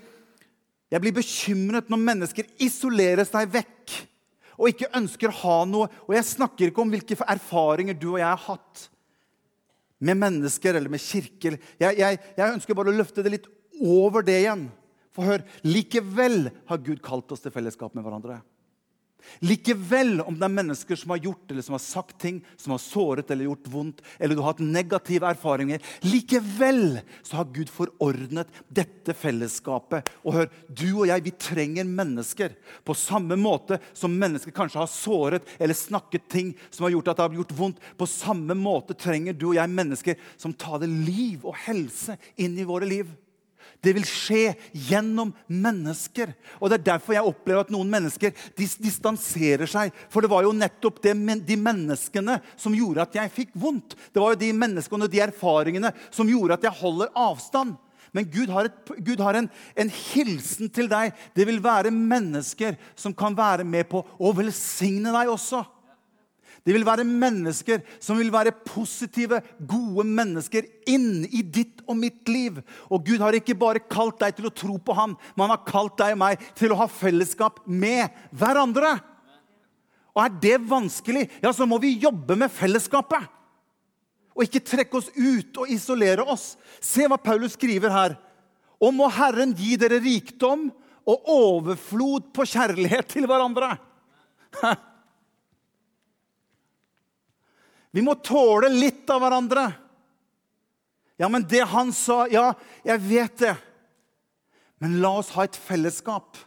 jeg 0.88 1.02
blir 1.04 1.16
bekymret 1.16 1.90
når 1.92 2.00
mennesker 2.00 2.48
isolerer 2.64 3.26
seg 3.28 3.50
vekk 3.52 3.96
og 4.58 4.72
ikke 4.72 4.90
ønsker 4.98 5.30
å 5.30 5.38
ha 5.42 5.58
noe. 5.70 5.88
Og 6.08 6.16
jeg 6.16 6.26
snakker 6.32 6.70
ikke 6.70 6.82
om 6.82 6.90
hvilke 6.92 7.18
erfaringer 7.22 7.94
du 7.94 8.08
og 8.14 8.20
jeg 8.20 8.26
har 8.26 8.44
hatt 8.48 8.88
med 10.02 10.18
mennesker 10.18 10.78
eller 10.78 10.90
med 10.90 11.02
kirker. 11.02 11.58
Jeg, 11.78 11.98
jeg, 11.98 12.20
jeg 12.38 12.54
ønsker 12.56 12.78
bare 12.78 12.92
å 12.92 12.98
løfte 12.98 13.22
det 13.22 13.34
litt 13.34 13.48
over 13.78 14.26
det 14.26 14.40
igjen. 14.42 14.66
For 15.14 15.26
hør, 15.26 15.44
likevel 15.66 16.48
har 16.70 16.82
Gud 16.86 17.02
kalt 17.04 17.30
oss 17.34 17.42
til 17.44 17.54
fellesskap 17.54 17.94
med 17.94 18.06
hverandre. 18.06 18.40
Likevel, 19.44 20.20
om 20.20 20.36
det 20.38 20.46
er 20.46 20.54
mennesker 20.54 20.98
som 20.98 21.12
har 21.12 21.20
gjort 21.22 21.52
eller 21.52 21.64
som 21.64 21.76
har 21.76 21.82
sagt 21.82 22.16
ting 22.22 22.40
som 22.56 22.72
har 22.74 22.80
såret 22.82 23.30
eller 23.30 23.48
gjort 23.48 23.68
vondt, 23.70 24.00
eller 24.18 24.34
du 24.34 24.42
har 24.42 24.52
hatt 24.54 24.62
negative 24.64 25.28
erfaringer, 25.28 25.82
likevel 26.06 27.00
så 27.22 27.40
har 27.40 27.50
Gud 27.54 27.70
forordnet 27.72 28.50
dette 28.72 29.14
fellesskapet. 29.14 30.08
Og 30.24 30.38
hør, 30.38 30.50
du 30.68 30.86
og 30.90 31.06
jeg, 31.10 31.24
vi 31.26 31.34
trenger 31.34 31.88
mennesker. 31.88 32.56
På 32.86 32.96
samme 32.98 33.38
måte 33.38 33.80
som 33.92 34.16
mennesker 34.18 34.54
kanskje 34.54 34.82
har 34.82 34.90
såret 34.92 35.54
eller 35.58 35.76
snakket 35.76 36.28
ting 36.32 36.52
som 36.70 36.86
har 36.86 36.96
gjort 36.96 37.12
at 37.12 37.20
det 37.20 37.28
har 37.28 37.40
gjort 37.42 37.56
vondt. 37.60 37.86
På 37.98 38.08
samme 38.10 38.56
måte 38.58 38.96
trenger 38.98 39.36
du 39.36 39.50
og 39.52 39.58
jeg 39.60 39.76
mennesker 39.78 40.28
som 40.40 40.56
tar 40.56 40.82
det 40.82 40.90
liv 40.90 41.46
og 41.46 41.56
helse 41.66 42.18
inn 42.40 42.58
i 42.58 42.66
våre 42.68 42.88
liv. 42.88 43.08
Det 43.84 43.92
vil 43.94 44.06
skje 44.08 44.56
gjennom 44.88 45.30
mennesker. 45.46 46.32
Og 46.58 46.70
Det 46.70 46.80
er 46.80 46.86
derfor 46.90 47.14
jeg 47.14 47.30
opplever 47.30 47.62
at 47.62 47.72
noen 47.72 47.90
mennesker 47.90 48.34
dis 48.58 48.74
distanserer 48.80 49.70
seg. 49.70 49.92
For 50.10 50.24
det 50.24 50.30
var 50.32 50.46
jo 50.46 50.54
nettopp 50.56 51.00
det, 51.04 51.14
de 51.46 51.58
menneskene 51.58 52.40
som 52.58 52.74
gjorde 52.74 53.06
at 53.06 53.20
jeg 53.20 53.34
fikk 53.34 53.54
vondt. 53.54 53.94
Det 54.12 54.22
var 54.22 54.34
jo 54.34 54.42
de 54.42 54.50
menneskene 54.52 55.06
og 55.06 55.12
de 55.12 55.22
erfaringene 55.22 55.92
som 56.10 56.30
gjorde 56.30 56.58
at 56.58 56.66
jeg 56.66 56.80
holder 56.80 57.14
avstand. 57.14 57.76
Men 58.12 58.28
Gud 58.32 58.50
har, 58.50 58.66
et, 58.66 58.92
Gud 59.04 59.20
har 59.20 59.36
en, 59.36 59.48
en, 59.76 59.90
hilsen 59.92 60.70
til 60.72 60.88
deg. 60.90 61.12
Det 61.36 61.46
vil 61.46 61.60
være 61.62 61.92
mennesker 61.94 62.78
som 62.98 63.14
kan 63.14 63.36
være 63.36 63.66
med 63.68 63.86
på 63.90 64.02
å 64.02 64.32
velsigne 64.36 65.12
deg 65.14 65.30
også. 65.32 65.62
Det 66.66 66.74
vil 66.74 66.86
være 66.86 67.06
mennesker 67.06 67.82
som 68.02 68.18
vil 68.18 68.32
være 68.32 68.54
positive, 68.66 69.40
gode 69.58 70.04
mennesker 70.04 70.66
inn 70.90 71.24
i 71.28 71.42
ditt 71.42 71.82
og 71.86 71.96
mitt 72.00 72.28
liv. 72.28 72.58
Og 72.92 73.06
Gud 73.06 73.22
har 73.22 73.36
ikke 73.38 73.56
bare 73.58 73.84
kalt 73.84 74.18
deg 74.22 74.36
til 74.36 74.48
å 74.50 74.54
tro 74.54 74.78
på 74.82 74.96
ham, 74.96 75.14
men 75.34 75.46
han 75.46 75.54
har 75.54 75.68
kalt 75.68 75.96
deg 76.00 76.16
og 76.16 76.22
meg 76.24 76.42
til 76.58 76.74
å 76.74 76.80
ha 76.82 76.88
fellesskap 76.90 77.62
med 77.66 78.12
hverandre. 78.36 78.96
Og 80.16 80.24
er 80.24 80.34
det 80.42 80.56
vanskelig, 80.66 81.28
ja, 81.44 81.52
så 81.54 81.66
må 81.68 81.78
vi 81.82 81.94
jobbe 82.02 82.36
med 82.38 82.52
fellesskapet. 82.52 83.28
Og 84.34 84.46
ikke 84.46 84.62
trekke 84.66 84.98
oss 85.00 85.12
ut 85.14 85.62
og 85.62 85.70
isolere 85.70 86.26
oss. 86.26 86.52
Se 86.82 87.06
hva 87.10 87.18
Paulus 87.22 87.56
skriver 87.58 87.90
her. 87.94 88.18
Og 88.78 88.92
må 88.94 89.08
Herren 89.10 89.54
gi 89.58 89.76
dere 89.78 89.98
rikdom 90.02 90.68
og 91.08 91.32
overflod 91.32 92.28
på 92.34 92.46
kjærlighet 92.46 93.08
til 93.14 93.26
hverandre. 93.30 93.72
Vi 97.90 98.04
må 98.04 98.14
tåle 98.24 98.68
litt 98.72 99.08
av 99.10 99.22
hverandre. 99.22 99.68
Ja, 101.18 101.28
men 101.28 101.46
det 101.50 101.64
han 101.72 101.92
sa 101.92 102.26
Ja, 102.30 102.52
jeg 102.86 103.02
vet 103.08 103.40
det. 103.42 103.56
Men 104.78 105.00
la 105.02 105.16
oss 105.18 105.32
ha 105.34 105.46
et 105.46 105.58
fellesskap 105.58 106.38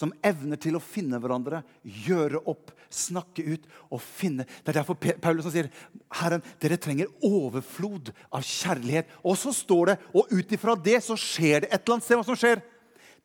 som 0.00 0.14
evner 0.24 0.56
til 0.56 0.78
å 0.78 0.80
finne 0.80 1.18
hverandre, 1.20 1.58
gjøre 1.84 2.40
opp, 2.48 2.70
snakke 2.88 3.44
ut 3.44 3.66
og 3.92 4.00
finne. 4.00 4.46
Det 4.48 4.72
er 4.72 4.78
derfor 4.78 4.96
Paulus 4.96 5.50
sier 5.52 5.68
Herren, 6.16 6.40
dere 6.62 6.78
trenger 6.80 7.10
overflod 7.26 8.08
av 8.32 8.46
kjærlighet. 8.46 9.10
Og 9.20 9.36
så 9.36 9.52
står 9.52 9.92
det, 9.92 9.98
og 10.16 10.32
ut 10.32 10.56
ifra 10.56 10.78
det 10.88 11.02
så 11.04 11.18
skjer 11.20 11.66
det 11.66 11.68
et 11.68 11.82
eller 11.82 11.98
annet. 11.98 12.08
Se 12.08 12.16
hva 12.16 12.24
som 12.30 12.40
skjer. 12.40 12.64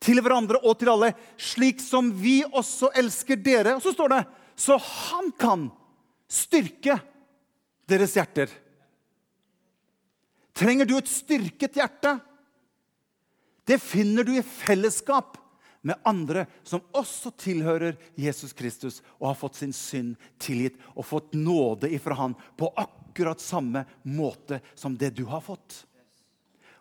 Til 0.03 0.19
hverandre 0.19 0.59
og 0.67 0.75
til 0.81 0.91
alle. 0.91 1.13
Slik 1.39 1.79
som 1.79 2.11
vi 2.19 2.41
også 2.49 2.91
elsker 2.99 3.39
dere. 3.39 3.77
Og 3.77 3.85
så 3.85 3.95
står 3.95 4.11
det, 4.17 4.21
så 4.59 4.75
han 4.81 5.31
kan 5.39 5.69
styrke 6.27 6.99
deres 7.89 8.15
hjerter. 8.17 8.51
Trenger 10.55 10.87
du 10.87 10.95
et 10.97 11.11
styrket 11.11 11.77
hjerte? 11.77 12.17
Det 13.65 13.81
finner 13.81 14.23
du 14.23 14.35
i 14.37 14.45
fellesskap 14.45 15.37
med 15.85 16.01
andre 16.07 16.45
som 16.65 16.83
også 16.97 17.31
tilhører 17.37 17.97
Jesus 18.17 18.53
Kristus 18.57 19.01
og 19.19 19.29
har 19.31 19.37
fått 19.37 19.59
sin 19.59 19.73
synd 19.75 20.15
tilgitt 20.41 20.79
og 20.95 21.05
fått 21.05 21.35
nåde 21.37 21.91
ifra 21.93 22.17
han 22.17 22.37
på 22.57 22.71
akkurat 22.77 23.41
samme 23.41 23.83
måte 24.01 24.61
som 24.77 24.97
det 24.97 25.11
du 25.17 25.25
har 25.29 25.43
fått. 25.45 25.83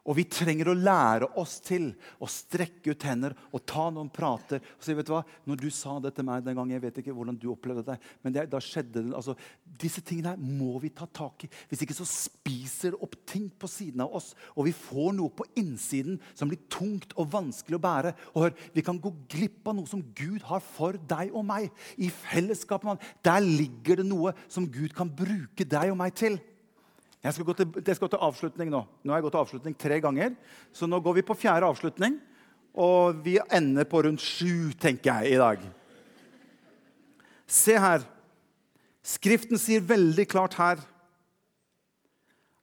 Og 0.05 0.19
vi 0.19 0.27
trenger 0.29 0.69
å 0.69 0.77
lære 0.77 1.31
oss 1.41 1.57
til 1.65 1.87
å 2.21 2.29
strekke 2.29 2.93
ut 2.93 3.07
hender 3.09 3.33
og 3.55 3.63
ta 3.65 3.87
noen 3.89 4.11
prater. 4.13 4.61
og 4.61 4.85
si, 4.85 4.93
vet 4.93 5.09
du 5.09 5.15
hva, 5.15 5.23
Når 5.49 5.57
du 5.57 5.71
sa 5.73 5.99
det 5.99 6.15
til 6.15 6.27
meg 6.29 6.45
den 6.45 6.55
gangen, 6.55 6.75
jeg 6.77 6.83
vet 6.83 6.99
ikke 7.01 7.15
hvordan 7.17 7.39
du 7.41 7.49
opplevde 7.53 7.87
det, 7.89 7.97
men 8.23 8.33
det, 8.33 8.51
da 8.53 8.61
skjedde 8.61 9.01
det, 9.01 9.15
altså, 9.17 9.35
Disse 9.65 10.05
tingene 10.05 10.35
her 10.35 10.37
må 10.37 10.79
vi 10.83 10.93
ta 10.93 11.07
tak 11.07 11.47
i. 11.47 11.51
Hvis 11.71 11.83
ikke 11.83 11.97
så 11.97 12.07
spiser 12.07 12.93
det 12.93 13.01
opp 13.03 13.17
ting 13.27 13.49
på 13.49 13.69
siden 13.71 14.05
av 14.05 14.13
oss. 14.15 14.35
Og 14.55 14.69
vi 14.69 14.77
får 14.77 15.17
noe 15.17 15.33
på 15.33 15.49
innsiden 15.59 16.21
som 16.37 16.53
blir 16.53 16.61
tungt 16.69 17.17
og 17.17 17.33
vanskelig 17.33 17.81
å 17.81 17.85
bære. 17.85 18.15
Og 18.35 18.45
hør, 18.45 18.57
Vi 18.75 18.85
kan 18.85 19.01
gå 19.01 19.11
glipp 19.29 19.67
av 19.67 19.79
noe 19.79 19.89
som 19.89 20.05
Gud 20.15 20.45
har 20.47 20.61
for 20.61 20.93
deg 20.93 21.33
og 21.33 21.47
meg. 21.49 21.73
I 21.97 22.11
fellesskapet, 22.11 23.01
Der 23.23 23.41
ligger 23.41 23.97
det 23.97 24.07
noe 24.07 24.35
som 24.49 24.69
Gud 24.69 24.95
kan 24.95 25.09
bruke 25.09 25.65
deg 25.65 25.91
og 25.91 25.97
meg 25.97 26.15
til. 26.15 26.39
Jeg 27.25 27.33
skal, 27.33 27.47
gå 27.49 27.55
til, 27.57 27.71
jeg 27.81 27.97
skal 27.97 28.11
til 28.13 28.25
avslutning 28.27 28.69
nå. 28.69 28.83
Nå 29.01 29.13
har 29.13 29.21
jeg 29.21 29.25
gått 29.25 29.35
til 29.39 29.45
avslutning 29.47 29.77
tre 29.81 29.97
ganger. 30.05 30.35
Så 30.77 30.85
nå 30.85 30.99
går 31.01 31.19
vi 31.19 31.25
på 31.25 31.37
fjerde 31.41 31.71
avslutning. 31.73 32.19
Og 32.77 33.23
vi 33.25 33.39
ender 33.55 33.87
på 33.89 34.03
rundt 34.05 34.21
sju, 34.21 34.75
tenker 34.77 35.23
jeg, 35.23 35.33
i 35.33 35.41
dag. 35.41 35.63
Se 37.49 37.79
her. 37.81 38.05
Skriften 39.05 39.61
sier 39.61 39.85
veldig 39.85 40.27
klart 40.29 40.57
her 40.61 40.83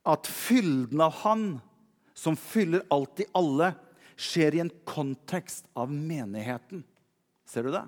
at 0.10 0.26
fylden 0.26 1.02
av 1.06 1.14
Han 1.22 1.44
som 2.18 2.38
fyller 2.38 2.86
alt 2.94 3.22
i 3.22 3.28
alle, 3.38 3.72
skjer 4.18 4.58
i 4.58 4.62
en 4.62 4.72
kontekst 4.86 5.66
av 5.78 5.90
menigheten. 5.90 6.84
Ser 7.50 7.66
du 7.66 7.72
det? 7.74 7.84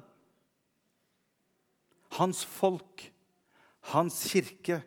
Hans 2.18 2.42
folk, 2.46 3.04
hans 3.94 4.24
kirke, 4.32 4.80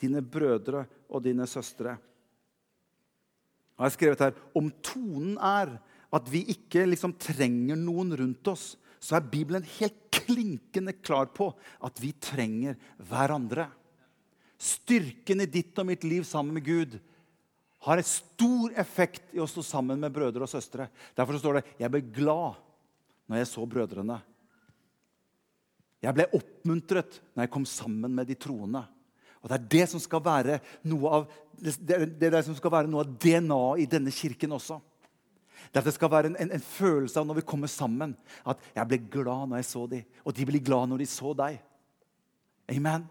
dine 0.00 0.20
brødre 0.20 0.84
og 1.14 1.22
dine 1.24 1.46
søstre. 1.48 1.96
Jeg 3.74 3.82
har 3.82 3.94
skrevet 3.94 4.22
her 4.22 4.36
om 4.58 4.70
tonen 4.84 5.38
er 5.38 5.76
at 6.14 6.28
vi 6.30 6.44
ikke 6.52 6.84
liksom 6.86 7.16
trenger 7.18 7.78
noen 7.78 8.12
rundt 8.18 8.50
oss, 8.52 8.74
så 9.02 9.18
er 9.18 9.30
Bibelen 9.30 9.64
helt 9.78 9.98
klinkende 10.14 10.94
klar 10.96 11.26
på 11.34 11.50
at 11.84 11.98
vi 12.00 12.12
trenger 12.22 12.78
hverandre. 13.02 13.66
Styrken 14.60 15.42
i 15.42 15.50
ditt 15.50 15.76
og 15.82 15.90
mitt 15.90 16.06
liv 16.06 16.24
sammen 16.26 16.54
med 16.56 16.64
Gud 16.64 16.94
har 17.84 18.00
en 18.00 18.06
stor 18.08 18.72
effekt 18.80 19.34
i 19.36 19.42
å 19.42 19.48
stå 19.50 19.64
sammen 19.66 20.00
med 20.00 20.14
brødre 20.14 20.46
og 20.46 20.48
søstre. 20.48 20.86
Derfor 21.12 21.36
står 21.40 21.58
det 21.58 21.64
jeg 21.82 21.92
ble 21.92 22.00
glad 22.14 22.62
når 23.28 23.42
jeg 23.42 23.50
så 23.50 23.66
brødrene. 23.68 24.16
Jeg 26.04 26.16
ble 26.16 26.28
oppmuntret 26.36 27.20
når 27.34 27.44
jeg 27.44 27.52
kom 27.52 27.66
sammen 27.68 28.14
med 28.16 28.28
de 28.28 28.36
troende. 28.40 28.84
Og 29.44 29.50
Det 29.50 29.58
er 29.58 29.68
det 29.76 29.84
som 29.92 30.00
skal 30.00 30.22
være 30.24 30.58
noe 30.88 31.10
av, 31.12 31.24
det 31.60 31.92
er 31.92 32.06
det 32.16 32.40
av 32.40 33.10
DNA-et 33.20 33.82
i 33.84 33.90
denne 33.92 34.10
kirken 34.10 34.56
også. 34.56 34.80
Det, 35.68 35.80
at 35.82 35.84
det 35.84 35.94
skal 35.96 36.10
være 36.10 36.30
en, 36.30 36.36
en, 36.40 36.52
en, 36.56 36.64
følelse 36.64 37.20
av 37.20 37.26
når 37.28 37.40
vi 37.40 37.48
kommer 37.48 37.68
sammen, 37.68 38.14
at 38.46 38.60
jeg 38.74 38.88
ble 38.88 38.98
glad 39.10 39.50
når 39.50 39.60
jeg 39.60 39.68
så 39.68 39.84
dem, 39.90 40.04
og 40.24 40.34
de 40.36 40.46
blir 40.48 40.64
glad 40.64 40.88
når 40.88 41.02
de 41.02 41.08
så 41.08 41.32
deg. 41.36 41.58
Amen. 42.72 43.06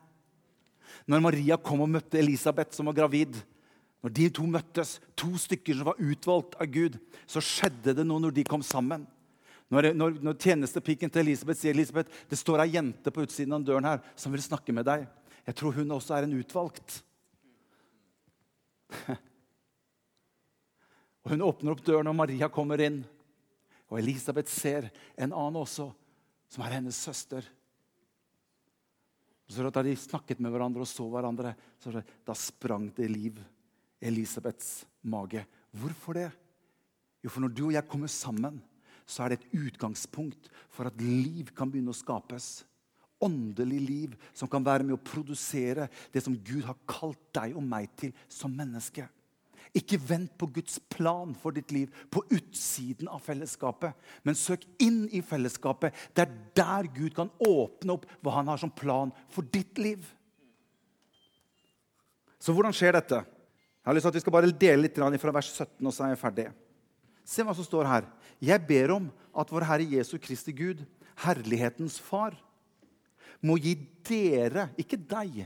Når 1.09 1.23
Maria 1.23 1.57
kom 1.61 1.83
og 1.85 1.91
møtte 1.91 2.19
Elisabeth, 2.21 2.73
som 2.75 2.89
var 2.89 2.97
gravid, 2.97 3.37
når 4.03 4.13
de 4.17 4.29
to 4.35 4.45
møttes, 4.49 4.97
to 5.15 5.31
stykker 5.39 5.77
som 5.77 5.89
var 5.91 6.01
utvalgt 6.01 6.57
av 6.59 6.69
Gud, 6.71 6.97
så 7.29 7.43
skjedde 7.43 7.95
det 7.97 8.05
noe 8.07 8.21
når 8.25 8.35
de 8.35 8.47
kom 8.47 8.63
sammen. 8.65 9.05
Når, 9.73 9.91
når, 9.97 10.17
når 10.21 10.39
tjenestepiken 10.41 11.11
til 11.11 11.23
Elisabeth 11.23 11.61
sier 11.61 11.73
Elisabeth, 11.73 12.11
det 12.29 12.37
står 12.37 12.65
ei 12.65 12.73
jente 12.75 13.13
på 13.13 13.23
utsiden 13.23 13.55
av 13.55 13.63
døren 13.65 13.87
her 13.87 14.01
som 14.19 14.33
vil 14.35 14.43
snakke 14.43 14.75
med 14.75 14.85
deg. 14.89 15.05
Jeg 15.43 15.57
tror 15.59 15.75
hun 15.75 15.91
også 15.91 16.15
er 16.15 16.27
en 16.27 16.37
utvalgt. 16.39 17.01
Og 21.23 21.31
Hun 21.31 21.43
åpner 21.45 21.71
opp 21.71 21.83
døren, 21.87 22.09
og 22.11 22.17
Maria 22.19 22.49
kommer 22.51 22.81
inn. 22.83 23.01
Og 23.87 23.99
Elisabeth 23.99 24.51
ser 24.51 24.89
en 25.15 25.31
annen 25.31 25.61
også, 25.61 25.89
som 26.51 26.63
er 26.65 26.77
hennes 26.77 26.97
søster. 26.99 27.45
Så 29.47 29.69
Da 29.69 29.83
de 29.83 29.95
snakket 29.95 30.39
med 30.39 30.51
hverandre 30.51 30.81
og 30.83 30.89
så 30.89 31.05
hverandre, 31.07 31.53
så 31.79 32.03
da 32.25 32.33
sprang 32.33 32.89
det 32.95 33.09
liv 33.11 33.39
i 34.01 34.07
Elisabeths 34.07 34.85
mage. 35.03 35.45
Hvorfor 35.71 36.13
det? 36.17 36.31
Jo, 37.23 37.29
for 37.29 37.43
når 37.43 37.53
du 37.55 37.65
og 37.67 37.73
jeg 37.75 37.87
kommer 37.87 38.07
sammen, 38.11 38.61
så 39.05 39.23
er 39.23 39.33
det 39.33 39.39
et 39.39 39.59
utgangspunkt 39.67 40.49
for 40.71 40.87
at 40.87 40.99
liv 40.99 41.51
kan 41.55 41.71
begynne 41.71 41.91
å 41.91 41.97
skapes 41.97 42.63
åndelig 43.23 43.81
liv 43.81 44.15
som 44.35 44.49
kan 44.51 44.65
være 44.65 44.85
med 44.85 44.97
å 44.97 45.03
produsere 45.03 45.87
det 46.13 46.23
som 46.25 46.35
Gud 46.35 46.63
har 46.67 46.79
kalt 46.89 47.21
deg 47.35 47.57
og 47.57 47.65
meg 47.65 47.91
til 47.99 48.13
som 48.31 48.53
menneske. 48.53 49.07
Ikke 49.73 49.97
vent 49.97 50.35
på 50.37 50.45
Guds 50.53 50.77
plan 50.93 51.31
for 51.41 51.55
ditt 51.55 51.71
liv 51.73 51.93
på 52.13 52.21
utsiden 52.35 53.07
av 53.09 53.23
fellesskapet. 53.25 53.95
Men 54.21 54.37
søk 54.37 54.67
inn 54.83 55.07
i 55.09 55.23
fellesskapet. 55.25 55.95
Det 56.13 56.27
er 56.27 56.35
der 56.59 56.89
Gud 56.93 57.15
kan 57.17 57.31
åpne 57.41 57.95
opp 57.95 58.05
hva 58.21 58.35
han 58.37 58.51
har 58.51 58.61
som 58.61 58.73
plan 58.73 59.13
for 59.33 59.47
ditt 59.49 59.81
liv. 59.81 60.05
Så 62.37 62.53
hvordan 62.53 62.75
skjer 62.75 62.93
dette? 62.99 63.23
Jeg 63.23 63.89
har 63.89 63.97
lyst 63.97 64.05
til 64.05 64.13
at 64.13 64.19
Vi 64.19 64.23
skal 64.23 64.35
bare 64.35 64.51
dele 64.51 64.85
litt 64.85 65.23
fra 65.23 65.33
vers 65.33 65.49
17, 65.49 65.87
og 65.87 65.93
så 65.93 66.05
er 66.05 66.13
jeg 66.13 66.21
ferdig. 66.21 66.47
Se 67.25 67.43
hva 67.43 67.55
som 67.55 67.65
står 67.65 67.87
her. 67.89 68.07
Jeg 68.43 68.61
ber 68.67 68.93
om 68.99 69.09
at 69.33 69.49
vår 69.51 69.65
Herre 69.65 69.87
Jesu 69.89 70.17
Kristi 70.21 70.53
Gud, 70.53 70.83
herlighetens 71.23 71.97
Far, 72.03 72.35
må 73.43 73.57
gi 73.61 73.75
dere, 74.07 74.69
ikke 74.79 74.99
deg 74.99 75.43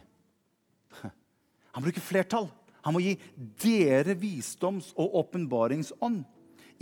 Han 1.76 1.86
bruker 1.86 2.02
flertall. 2.02 2.48
Han 2.82 2.96
må 2.96 3.02
gi 3.04 3.18
dere 3.62 4.16
visdoms- 4.18 4.94
og 4.98 5.18
åpenbaringsånd 5.20 6.24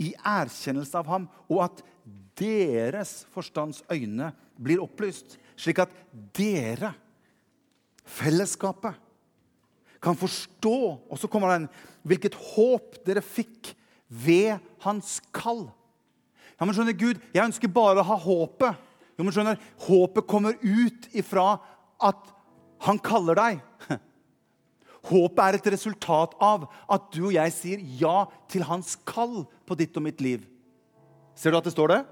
i 0.00 0.12
erkjennelse 0.16 0.96
av 0.96 1.08
ham, 1.10 1.26
og 1.50 1.64
at 1.66 1.82
deres 2.38 3.24
forstands 3.32 3.82
øyne 3.92 4.30
blir 4.56 4.80
opplyst, 4.80 5.36
slik 5.56 5.82
at 5.84 5.92
dere, 6.36 6.94
fellesskapet, 8.06 8.94
kan 10.06 10.14
forstå 10.14 10.76
Og 11.10 11.18
så 11.18 11.26
kommer 11.26 11.50
den 11.56 11.64
hvilket 12.06 12.36
håp 12.52 13.00
dere 13.06 13.22
fikk 13.24 13.72
ved 14.06 14.60
hans 14.84 15.18
kall. 15.34 15.64
Ja, 16.56 16.64
men 16.64 16.76
skjønner 16.76 16.94
Gud, 16.96 17.18
Jeg 17.34 17.44
ønsker 17.44 17.68
bare 17.72 18.04
å 18.04 18.06
ha 18.06 18.16
håpet. 18.20 18.85
Jo, 19.16 19.24
men 19.24 19.32
skjønner, 19.32 19.60
Håpet 19.86 20.28
kommer 20.28 20.58
ut 20.60 21.08
ifra 21.16 21.56
at 22.04 22.32
han 22.84 23.00
kaller 23.00 23.38
deg. 23.38 23.62
Håpet 25.10 25.42
er 25.44 25.58
et 25.58 25.70
resultat 25.76 26.34
av 26.42 26.66
at 26.92 27.08
du 27.14 27.28
og 27.28 27.36
jeg 27.36 27.54
sier 27.54 27.84
ja 28.00 28.26
til 28.52 28.66
hans 28.68 28.96
kall 29.08 29.44
på 29.66 29.78
ditt 29.78 29.96
og 29.96 30.04
mitt 30.04 30.20
liv. 30.24 30.44
Ser 31.36 31.52
du 31.52 31.60
at 31.60 31.68
det 31.68 31.74
står 31.74 31.92
det? 31.92 32.02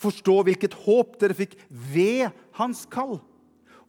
Forstå 0.00 0.40
hvilket 0.44 0.74
håp 0.84 1.16
dere 1.20 1.36
fikk 1.36 1.54
ved 1.68 2.28
hans 2.58 2.82
kall. 2.90 3.18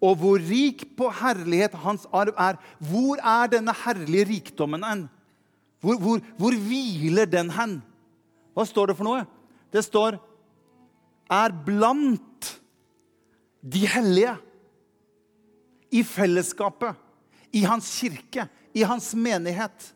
Og 0.04 0.20
hvor 0.20 0.40
rik 0.40 0.84
på 0.98 1.10
herlighet 1.22 1.76
hans 1.82 2.06
arv 2.14 2.36
er. 2.40 2.60
Hvor 2.84 3.20
er 3.20 3.52
denne 3.52 3.74
herlige 3.86 4.30
rikdommen 4.30 4.84
hen? 4.86 5.06
Hvor, 5.82 5.98
hvor, 6.02 6.22
hvor 6.38 6.56
hviler 6.68 7.30
den 7.30 7.50
hen? 7.56 7.80
Hva 8.56 8.66
står 8.68 8.92
det 8.92 8.98
for 9.00 9.08
noe? 9.08 9.26
Det 9.74 9.84
står 9.86 10.20
er 11.32 11.54
blant 11.66 12.52
de 13.66 13.86
hellige. 13.90 14.36
I 15.96 16.04
fellesskapet, 16.04 16.98
i 17.56 17.64
hans 17.64 17.88
kirke, 18.00 18.48
i 18.76 18.84
hans 18.84 19.14
menighet. 19.16 19.92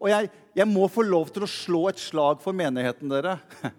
Og 0.00 0.08
jeg, 0.10 0.30
jeg, 0.56 0.66
må 0.70 0.88
få 0.90 1.04
lov 1.04 1.30
til 1.34 1.44
å 1.44 1.50
slå 1.50 1.82
et 1.90 2.00
slag 2.00 2.40
for 2.42 2.56
menigheten, 2.56 3.12
dere. 3.12 3.38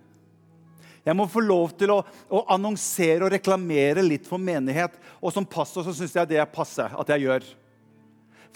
Jeg 1.03 1.17
må 1.19 1.25
få 1.27 1.41
lov 1.43 1.73
til 1.75 1.91
å, 1.91 1.97
å 2.31 2.45
annonsere 2.53 3.25
og 3.25 3.33
reklamere 3.33 3.99
litt 4.05 4.23
for 4.23 4.39
menighet. 4.39 4.93
Og 5.19 5.33
som 5.35 5.43
pastor 5.43 5.83
så 5.83 5.91
syns 5.91 6.13
jeg 6.15 6.29
det 6.29 6.37
er 6.39 6.47
passe 6.47 6.85
at 6.87 7.09
jeg 7.11 7.25
gjør. 7.25 7.49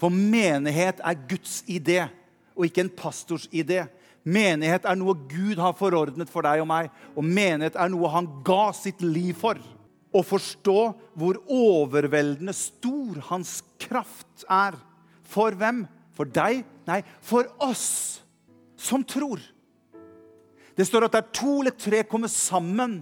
For 0.00 0.08
menighet 0.08 1.02
er 1.04 1.26
Guds 1.28 1.58
idé, 1.68 2.06
og 2.56 2.64
ikke 2.64 2.86
en 2.86 2.94
pastors 3.02 3.44
idé. 3.52 3.82
Menighet 4.28 4.84
er 4.84 4.98
noe 4.98 5.14
Gud 5.30 5.60
har 5.62 5.76
forordnet 5.78 6.28
for 6.28 6.44
deg 6.44 6.60
og 6.60 6.68
meg. 6.68 6.90
Og 7.16 7.24
menighet 7.24 7.78
er 7.78 7.92
noe 7.92 8.10
han 8.12 8.28
ga 8.44 8.68
sitt 8.76 9.00
liv 9.04 9.36
for. 9.38 9.60
Å 10.08 10.24
forstå 10.24 10.78
hvor 11.18 11.38
overveldende 11.44 12.54
stor 12.56 13.22
hans 13.30 13.58
kraft 13.80 14.44
er. 14.44 14.76
For 15.28 15.56
hvem? 15.56 15.84
For 16.16 16.28
deg? 16.28 16.64
Nei, 16.88 17.02
for 17.24 17.48
oss 17.62 17.86
som 18.78 19.04
tror. 19.06 19.40
Det 20.78 20.86
står 20.86 21.08
at 21.08 21.16
der 21.16 21.30
to 21.34 21.58
eller 21.60 21.74
tre 21.74 22.04
kommer 22.06 22.30
sammen 22.30 23.00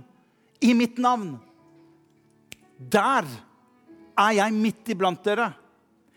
i 0.65 0.73
mitt 0.77 0.97
navn. 1.03 1.37
Der 2.77 3.27
er 4.17 4.37
jeg 4.39 4.55
midt 4.57 4.93
iblant 4.95 5.25
dere. 5.25 5.51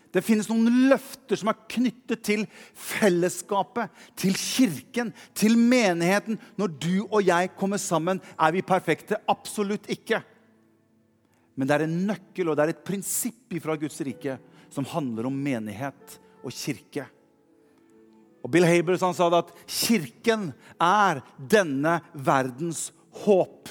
Det 0.09 0.23
finnes 0.25 0.47
noen 0.49 0.87
løfter 0.89 1.37
som 1.37 1.51
er 1.51 1.59
knyttet 1.69 2.23
til 2.25 2.45
fellesskapet, 2.73 3.91
til 4.17 4.33
kirken, 4.33 5.11
til 5.37 5.57
menigheten. 5.59 6.39
Når 6.57 6.73
du 6.81 6.95
og 7.05 7.21
jeg 7.27 7.51
kommer 7.59 7.81
sammen, 7.81 8.21
er 8.33 8.55
vi 8.55 8.65
perfekte? 8.65 9.21
Absolutt 9.29 9.85
ikke. 9.93 10.23
Men 11.59 11.69
det 11.69 11.75
er 11.75 11.85
en 11.85 11.97
nøkkel 12.09 12.49
og 12.49 12.57
det 12.57 12.65
er 12.65 12.73
et 12.73 12.85
prinsipp 12.87 13.53
fra 13.61 13.77
Guds 13.77 13.99
rike 14.05 14.37
som 14.73 14.87
handler 14.87 15.27
om 15.29 15.35
menighet 15.35 16.19
og 16.41 16.53
kirke. 16.55 17.05
Og 18.39 18.51
Bill 18.53 18.65
Habers 18.65 19.03
sa 19.03 19.27
det 19.29 19.41
at 19.43 19.51
kirken 19.67 20.51
er 20.79 21.19
denne 21.37 21.99
verdens 22.13 22.89
håp. 23.25 23.67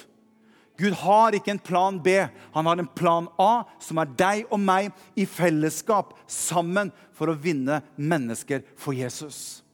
Gud 0.79 0.95
har 1.01 1.35
ikke 1.35 1.51
en 1.57 1.63
plan 1.63 1.99
B. 2.03 2.15
Han 2.55 2.67
har 2.71 2.79
en 2.79 2.91
plan 2.95 3.27
A, 3.43 3.65
som 3.83 3.99
er 3.99 4.13
deg 4.19 4.45
og 4.49 4.61
meg 4.63 4.93
i 5.19 5.27
fellesskap, 5.27 6.15
sammen, 6.31 6.93
for 7.19 7.33
å 7.33 7.39
vinne 7.39 7.81
mennesker 7.99 8.63
for 8.79 8.95
Jesus. 8.95 9.65